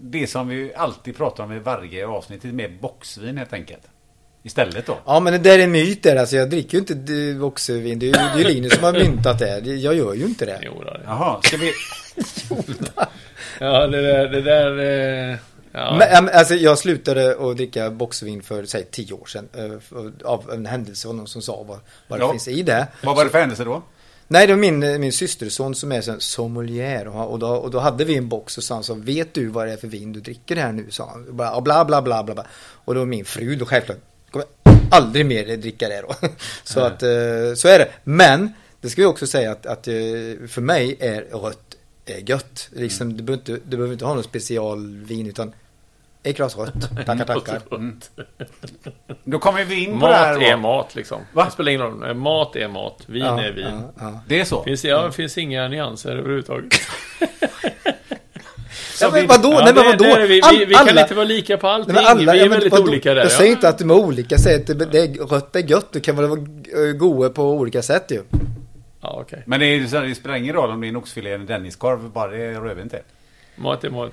[0.00, 2.44] det som vi alltid pratar om i varje avsnitt.
[2.44, 3.82] Lite mer boxvin helt enkelt.
[4.42, 4.98] Istället då.
[5.06, 6.16] Ja men det där är en myt där.
[6.16, 7.98] Alltså jag dricker ju inte d- boxervin.
[7.98, 9.58] Det är ju Linus som har myntat det.
[9.58, 10.58] Jag gör ju inte det.
[10.62, 11.00] Jo, då, det.
[11.06, 11.72] Jaha, ska vi...
[13.60, 14.28] Ja, det där...
[14.28, 14.78] Det där
[15.30, 15.36] eh,
[15.76, 15.96] ja.
[15.98, 19.48] Men, alltså jag slutade att dricka boxervin för säg tio år sedan.
[19.54, 22.30] eh, Av en händelse av någon som sa vad, vad det Ja.
[22.30, 22.86] finns i det.
[23.02, 23.82] Vad var det för händelse då?
[24.28, 27.08] Nej det var min, eh, min systerson som är sån sommelier.
[27.08, 29.46] Och, och, då, och då hade vi en box och sa han så vet du
[29.46, 30.86] vad det är för vin du dricker här nu?
[30.90, 31.36] Sa han.
[31.36, 32.34] Bla bla bla bla bla.
[32.34, 32.46] bla.
[32.84, 33.98] Och då var min fru då självklart.
[34.30, 34.46] Kommer
[34.90, 36.14] aldrig mer dricka det då.
[36.64, 37.08] Så att eh,
[37.56, 37.88] så är det.
[38.04, 39.84] Men det ska vi också säga att, att
[40.48, 41.58] för mig är rött
[42.06, 42.68] är gött.
[42.72, 45.52] Liksom, du, behöver inte, du behöver inte ha någon specialvin utan
[46.30, 47.06] ett glas rött.
[47.06, 47.60] Tackar tackar.
[49.24, 50.34] Då kommer vi in på det här.
[50.34, 51.20] Mat är mat liksom.
[51.32, 51.44] Va?
[51.44, 52.14] Det spelar ingen roll.
[52.14, 53.02] Mat är mat.
[53.06, 53.66] Vin Ja, är vin.
[53.70, 54.20] ja, ja.
[54.28, 54.62] Det är så?
[54.62, 56.74] Finns, ja, finns inga nyanser överhuvudtaget.
[59.00, 59.52] Ja, vi- men vadå?
[59.52, 60.04] Ja, Nej, men det- vadå?
[60.04, 61.94] det är vi, vi, vi All- kan alla- inte vara lika på allting.
[61.94, 62.82] Nej, men alla, vi ja, är men väldigt vadå?
[62.84, 63.16] olika där.
[63.16, 63.30] Jag ja.
[63.36, 64.26] säger inte att de är olika.
[64.30, 65.92] Jag säger att det, det är, rött är gött.
[65.92, 68.22] Det kan väl vara goda på olika sätt ju.
[69.00, 69.42] Ja, okej.
[69.46, 72.10] Men det, är, det spelar ingen roll om det är en oxfilé eller en denniskorv,
[72.10, 72.98] bara det är rödvin till.
[73.56, 74.12] Mat är mat.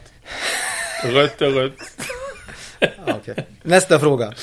[1.05, 1.73] Rött är rött.
[2.79, 3.47] Ja, okej.
[3.63, 4.33] Nästa fråga.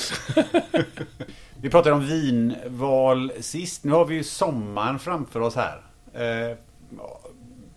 [1.61, 3.83] Vi pratade om vinval sist.
[3.83, 5.81] Nu har vi ju sommaren framför oss här.
[6.13, 6.57] Eh,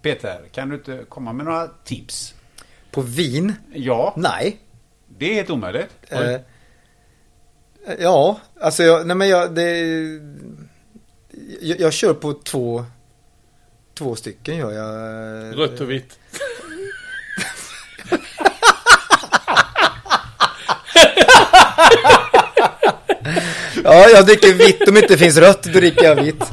[0.02, 2.34] Peter, kan du inte komma med några tips?
[2.90, 3.52] På vin?
[3.72, 4.60] Ja, Nej.
[5.18, 5.90] det är helt omöjligt.
[6.08, 6.36] Eh,
[7.98, 9.70] ja, alltså jag, nej men jag, det,
[11.60, 12.84] jag, jag kör på två,
[13.94, 15.58] två stycken gör jag.
[15.58, 16.18] Rött och vitt.
[23.84, 26.44] Ja, jag dricker vitt om det inte finns rött, då dricker jag vitt.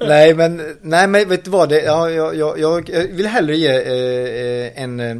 [0.00, 1.68] nej, men, nej, men vet du vad?
[1.68, 5.14] Det, ja, jag, jag, jag vill hellre ge eh, en eh,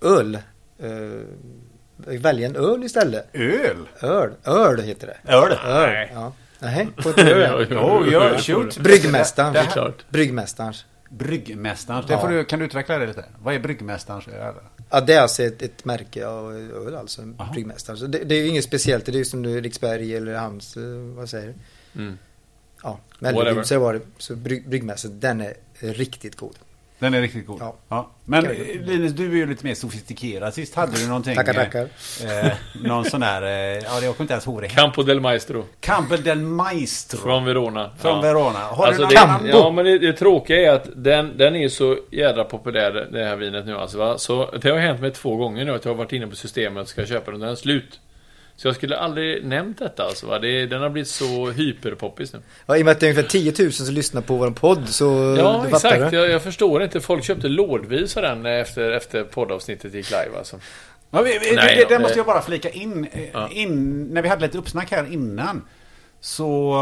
[0.00, 0.38] öl.
[0.82, 0.88] Eh,
[2.06, 3.28] välja en öl istället.
[3.32, 3.88] Öl?
[4.00, 5.32] Öl, öl heter det.
[5.32, 5.52] Öl?
[5.66, 6.32] Öl, ja.
[6.58, 7.76] Nej, får inte göra det.
[7.76, 8.78] Oh, ja, shoot.
[10.10, 10.72] Bryggmästaren.
[10.72, 10.78] Det
[11.08, 12.06] Bryggmästarens.
[12.06, 12.06] Bryggmästaren.
[12.06, 13.24] Det får du, kan du utveckla det lite?
[13.42, 14.54] Vad är bryggmästarens öl?
[14.90, 17.22] Ja, det är alltså ett, ett märke av öl alltså.
[17.22, 17.96] En bryggmästare.
[17.96, 19.06] Så det, det är ju inget speciellt.
[19.06, 20.82] Det är ju som du, Riksberg eller hans, eh,
[21.16, 21.46] vad säger
[21.92, 22.00] du?
[22.02, 22.18] Mm.
[22.82, 23.00] Ja.
[23.18, 24.00] Mellerud så var det.
[24.18, 26.58] Så brygg, bryggmästaren, den är riktigt god.
[26.98, 27.62] Den är riktigt god.
[27.88, 28.10] Ja.
[28.24, 30.54] Men vi- eh, Linus, du är ju lite mer sofistikerad.
[30.54, 31.34] Sist hade du någonting...
[31.34, 31.88] Tackar, eh, tackar.
[32.46, 32.52] Eh,
[32.84, 33.42] någon sån där...
[33.42, 34.68] Eh, ja, jag kommer inte ens ihåg det.
[34.68, 35.64] Campo del Maestro.
[35.80, 37.18] Campbell del Maestro.
[37.18, 37.90] Från Verona.
[37.98, 38.20] Från Ja.
[38.20, 38.58] Verona.
[38.58, 39.46] Har Alltså du det, någon annan?
[39.48, 43.36] ja, men det, det tråkiga är att den, den är så jädra populär, det här
[43.36, 43.98] vinet nu alltså.
[43.98, 44.18] Va?
[44.18, 46.82] Så det har hänt mig två gånger nu att jag har varit inne på systemet
[46.82, 48.00] och ska köpa den, den är slut.
[48.60, 50.26] Så jag skulle aldrig nämnt detta alltså.
[50.26, 50.38] Va?
[50.38, 52.38] Det, den har blivit så hyperpoppis nu.
[52.66, 54.88] Ja, I och med att det är ungefär 10 000 som lyssnar på vår podd
[54.88, 56.12] så Ja, exakt.
[56.12, 57.00] Jag, jag förstår inte.
[57.00, 60.56] Folk köpte lådvis av den efter, efter poddavsnittet gick live alltså.
[61.10, 63.48] Ja, vi, vi, Nej, det, det ja, måste det- jag bara flika in, Ja.
[63.52, 64.04] in.
[64.04, 65.62] När vi hade lite uppsnack här innan.
[66.20, 66.72] Så,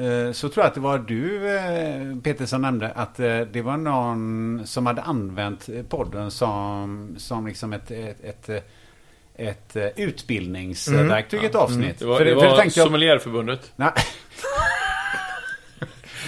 [0.00, 3.62] eh, så tror jag att det var du eh, Peter som nämnde att eh, det
[3.62, 8.68] var någon som hade använt podden som, som liksom ett, ett, ett,
[9.36, 11.98] ett eh, utbildningsverktyg, ett avsnitt.
[11.98, 13.72] Det var, För det för var tänkte jag- Sommelierförbundet.
[13.76, 13.90] Nej.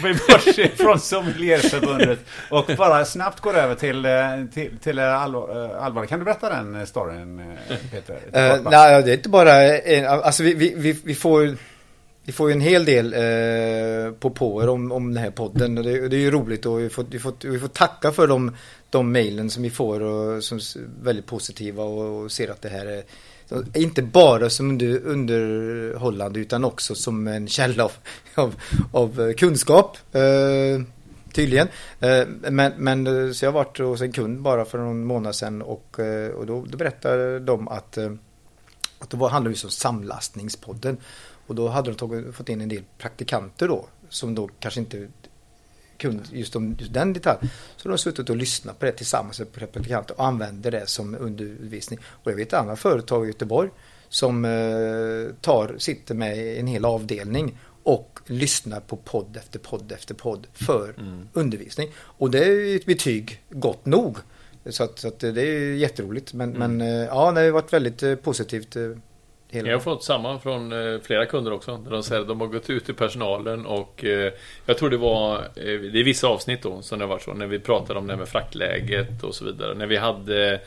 [0.03, 2.19] Vi bortser från Sommelierförbundet
[2.51, 4.13] och bara snabbt går över till, eh,
[4.55, 6.07] till, till eh, allvar, allvar.
[6.07, 7.57] Kan du berätta den storyn
[7.91, 8.19] Peter?
[8.63, 8.71] Bara.
[8.71, 9.53] nej, det är inte bara
[10.23, 11.57] alltså vi, vi, vi, vi får
[12.25, 15.85] vi får ju en hel del eh, på påer om, om den här podden och
[15.85, 18.57] det, det är ju roligt och vi får, vi får, vi får tacka för de,
[18.91, 22.69] de mejlen som vi får och som är väldigt positiva och, och ser att det
[22.69, 23.03] här är
[23.49, 27.93] så, inte bara som under, underhållande utan också som en källa av,
[28.35, 28.55] av,
[28.93, 29.99] av kunskap.
[30.13, 30.81] Eh,
[31.33, 31.69] tydligen.
[32.01, 35.63] Eh, Men, men så jag har varit hos en kund bara för någon månad sedan
[35.63, 38.13] och, eh, och då, då berättade de att, eh,
[38.99, 40.97] att det var, handlade just om samlastningspodden.
[41.47, 45.09] Och då hade de tagit, fått in en del praktikanter då som då kanske inte
[45.97, 47.51] kunde just om just den detaljen.
[47.77, 51.15] Så de har suttit och lyssnat på det tillsammans med praktikanter och använder det som
[51.15, 51.99] undervisning.
[52.05, 53.71] Och jag vet andra företag i Göteborg
[54.09, 60.15] som eh, tar, sitter med en hel avdelning och lyssnar på podd efter podd efter
[60.15, 60.95] podd för
[61.33, 61.89] undervisning.
[61.99, 64.17] Och det är ett betyg gott nog.
[64.67, 66.33] Så att, så att det är jätteroligt.
[66.33, 68.77] Men, men eh, ja, det har varit väldigt eh, positivt.
[69.55, 69.69] Hela.
[69.69, 71.77] Jag har fått samma från eh, flera kunder också.
[71.77, 74.33] Där de säger att de har gått ut till personalen och eh,
[74.67, 77.35] jag tror det var, eh, det är vissa avsnitt då som det har varit så.
[77.35, 79.75] När vi pratade om det här med fraktläget och så vidare.
[79.75, 80.61] När vi hade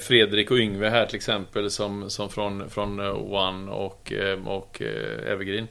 [0.00, 3.00] Fredrik och Yngve här till exempel som, som från, från
[3.32, 4.12] One och,
[4.46, 4.82] och
[5.26, 5.68] Evergreen.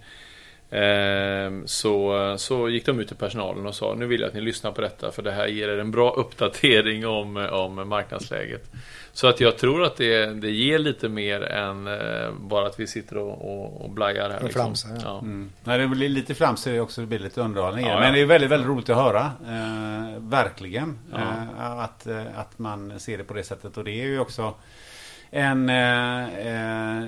[0.73, 4.41] Ehm, Så, så gick de ut till personalen och sa nu vill jag att ni
[4.41, 8.71] lyssnar på detta för det här ger er en bra uppdatering om, om marknadsläget.
[9.13, 12.87] Så att jag tror att det, det ger lite mer än eh, bara att vi
[12.87, 14.43] sitter och, och, och blajar här.
[14.43, 15.01] Och flamsar, ja.
[15.03, 15.19] ja.
[15.19, 15.51] Mm.
[15.63, 17.99] Nej, det blir lite flamsigt också, det blir lite underhållning ja.
[17.99, 19.31] Men det är väldigt, väldigt roligt att höra.
[19.47, 20.99] Eh, verkligen.
[21.11, 21.17] Ja.
[21.17, 23.77] Eh, att, eh, att man ser det på det sättet.
[23.77, 24.53] Och det är ju också
[25.35, 27.03] en eh, eh,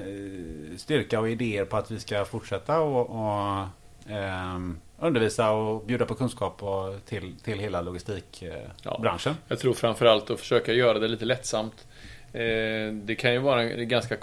[0.78, 3.68] styrka och idéer på att vi ska fortsätta och, och
[4.10, 9.34] ehm, undervisa och bjuda på kunskap och till, till hela logistikbranschen.
[9.34, 9.46] Ja.
[9.48, 11.88] Jag tror framförallt att försöka göra det lite lättsamt.
[12.34, 14.16] Eh, Det kan ju vara en ganska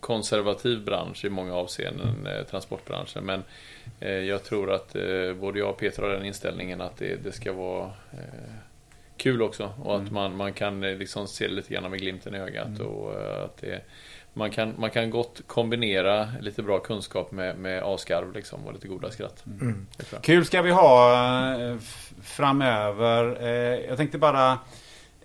[0.00, 3.24] konservativ bransch i många avseenden, eh, transportbranschen.
[3.24, 3.42] Men
[4.26, 4.96] jag tror att
[5.40, 7.90] både jag och Peter har den inställningen att det, det ska vara
[9.18, 9.72] kul också.
[9.82, 12.80] Och att man, man kan eh, liksom se det lite grann med glimten i ögat.
[12.80, 13.80] Och eh, att det,
[14.32, 18.88] man, kan, man kan gott kombinera lite bra kunskap med, med asgarv liksom, och lite
[18.88, 19.44] goda skratt.
[19.46, 19.86] Mm.
[20.10, 20.22] Jag.
[20.22, 21.14] Kul ska vi ha
[21.60, 21.76] eh,
[22.22, 23.42] framöver.
[23.88, 24.58] Jag tänkte bara...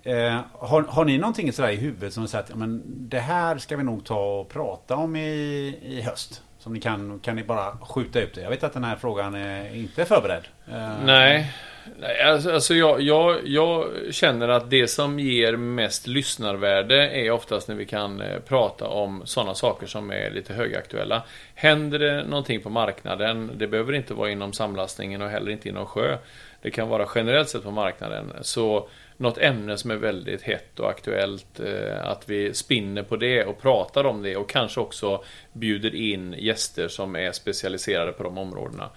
[0.05, 3.77] Eh, har, har ni någonting sådär i huvudet som säger att men det här ska
[3.77, 6.43] vi nog ta och prata om i, i höst?
[6.59, 8.41] Som ni kan, kan ni bara skjuta ut det?
[8.41, 10.43] Jag vet att den här frågan är inte förberedd.
[10.67, 11.53] Eh, Nej,
[11.99, 17.67] Nej alltså, alltså, jag, jag, jag känner att det som ger mest lyssnarvärde är oftast
[17.67, 21.23] när vi kan eh, prata om sådana saker som är lite högaktuella.
[21.55, 25.86] Händer det någonting på marknaden, det behöver inte vara inom samlastningen och heller inte inom
[25.86, 26.17] sjö.
[26.61, 28.34] Det kan vara generellt sett på marknaden.
[28.41, 33.45] Så något ämne som är väldigt hett och aktuellt, eh, att vi spinner på det
[33.45, 35.23] och pratar om det och kanske också
[35.53, 38.89] bjuder in gäster som är specialiserade på de områdena.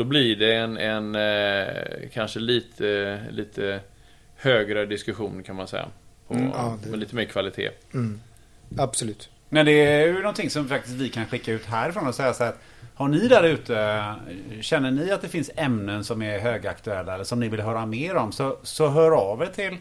[0.00, 3.80] Då blir det en, en eh, kanske lite, lite
[4.36, 5.86] högre diskussion kan man säga.
[6.28, 7.70] På, Mm, ja, det- Med lite mer kvalitet.
[7.94, 8.20] Mm.
[8.78, 9.28] Absolut.
[9.48, 12.44] Men det är ju någonting som faktiskt vi kan skicka ut härifrån och säga så
[12.44, 12.50] här.
[12.50, 12.58] att
[12.94, 14.04] Har ni där ute,
[14.60, 18.16] känner ni att det finns ämnen som är högaktuella eller som ni vill höra mer
[18.16, 19.76] om så, så hör av er till,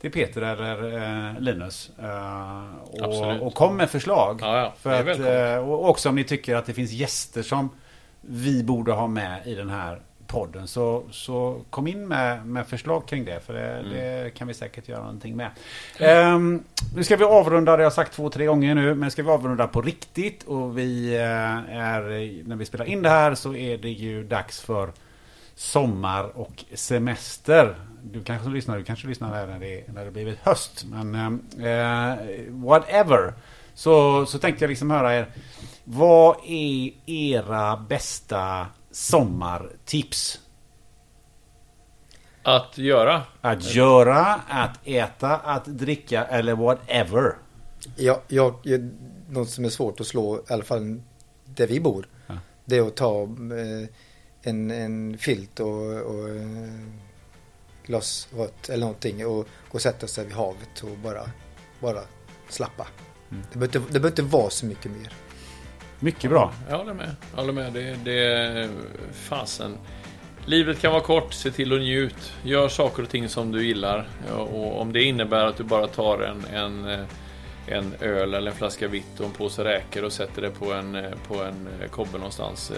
[0.00, 0.96] till Peter eller
[1.34, 1.90] eh, Linus.
[1.98, 4.38] Eh, och, och kom med förslag.
[4.42, 4.74] Ja, ja.
[4.80, 5.18] För att,
[5.56, 7.70] eh, och också om ni tycker att det finns gäster som
[8.28, 10.66] vi borde ha med i den här podden.
[10.68, 13.40] Så, så kom in med, med förslag kring det.
[13.40, 13.90] För det, Mm.
[13.92, 15.50] det kan vi säkert göra någonting med.
[15.98, 16.62] Ehm,
[16.96, 18.94] nu ska vi avrunda, det har jag sagt två, tre gånger nu.
[18.94, 20.42] Men ska vi avrunda på riktigt.
[20.42, 21.22] Och vi eh,
[21.76, 22.02] är,
[22.48, 24.90] när vi spelar in det här så är det ju dags för
[25.54, 27.74] sommar och semester.
[28.02, 30.84] Du kanske lyssnar, du kanske lyssnar när det, när det blivit höst.
[30.90, 31.14] Men
[31.60, 32.16] eh,
[32.50, 33.32] whatever.
[33.78, 35.34] Så, så tänkte jag liksom höra er.
[35.84, 40.40] Vad är era bästa sommartips?
[42.42, 43.22] Att göra.
[43.40, 47.36] Att göra, att äta, att dricka eller whatever.
[47.96, 48.90] Jag, jag, jag,
[49.28, 51.02] något som är svårt att slå, i alla fall
[51.44, 52.34] där vi bor, Ja.
[52.64, 53.88] det är att ta eh,
[54.42, 56.88] en, en filt och, och eh,
[57.86, 59.32] glas rött eller någonting och
[59.70, 61.22] gå och sätta sig vid havet och bara,
[61.80, 62.00] bara
[62.48, 62.86] slappa.
[63.30, 63.42] Mm.
[63.52, 65.12] Det, behöver inte, det behöver inte vara så mycket mer.
[66.00, 66.52] Mycket bra.
[66.68, 67.16] Jag håller med.
[67.30, 67.72] Jag håller med.
[67.72, 68.70] Det, det
[69.12, 69.76] fasen.
[70.46, 72.32] Livet kan vara kort, se till att njut.
[72.42, 74.08] Gör saker och ting som du gillar.
[74.36, 77.06] Och om det innebär att du bara tar en, en, eh,
[77.66, 80.94] en öl eller en flaska vitt och en påse räkor och sätter det på en,
[80.94, 82.72] eh, på en eh, kobbe någonstans.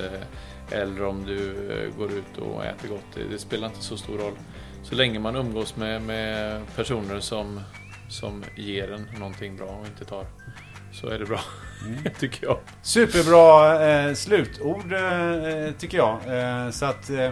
[0.71, 1.55] Eller om du
[1.99, 3.05] går ut och äter gott.
[3.15, 4.35] Det, det spelar inte så stor roll.
[4.83, 7.61] Så länge man umgås med, med personer som,
[8.11, 10.27] som ger en någonting bra och inte tar.
[10.93, 11.41] Så är det bra,
[12.19, 12.59] tycker jag.
[12.83, 16.19] Superbra eh, slutord eh, tycker jag.
[16.39, 17.31] Eh, så att eh,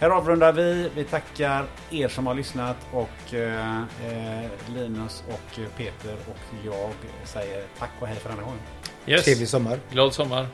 [0.00, 0.90] här avrundar vi.
[0.94, 6.90] Vi tackar er som har lyssnat och eh, eh, Linus och Peter och jag
[7.24, 8.58] säger tack och hej för denna gång.
[9.06, 9.24] Yes.
[9.24, 9.78] Trevlig sommar.
[9.90, 10.46] Glad sommar.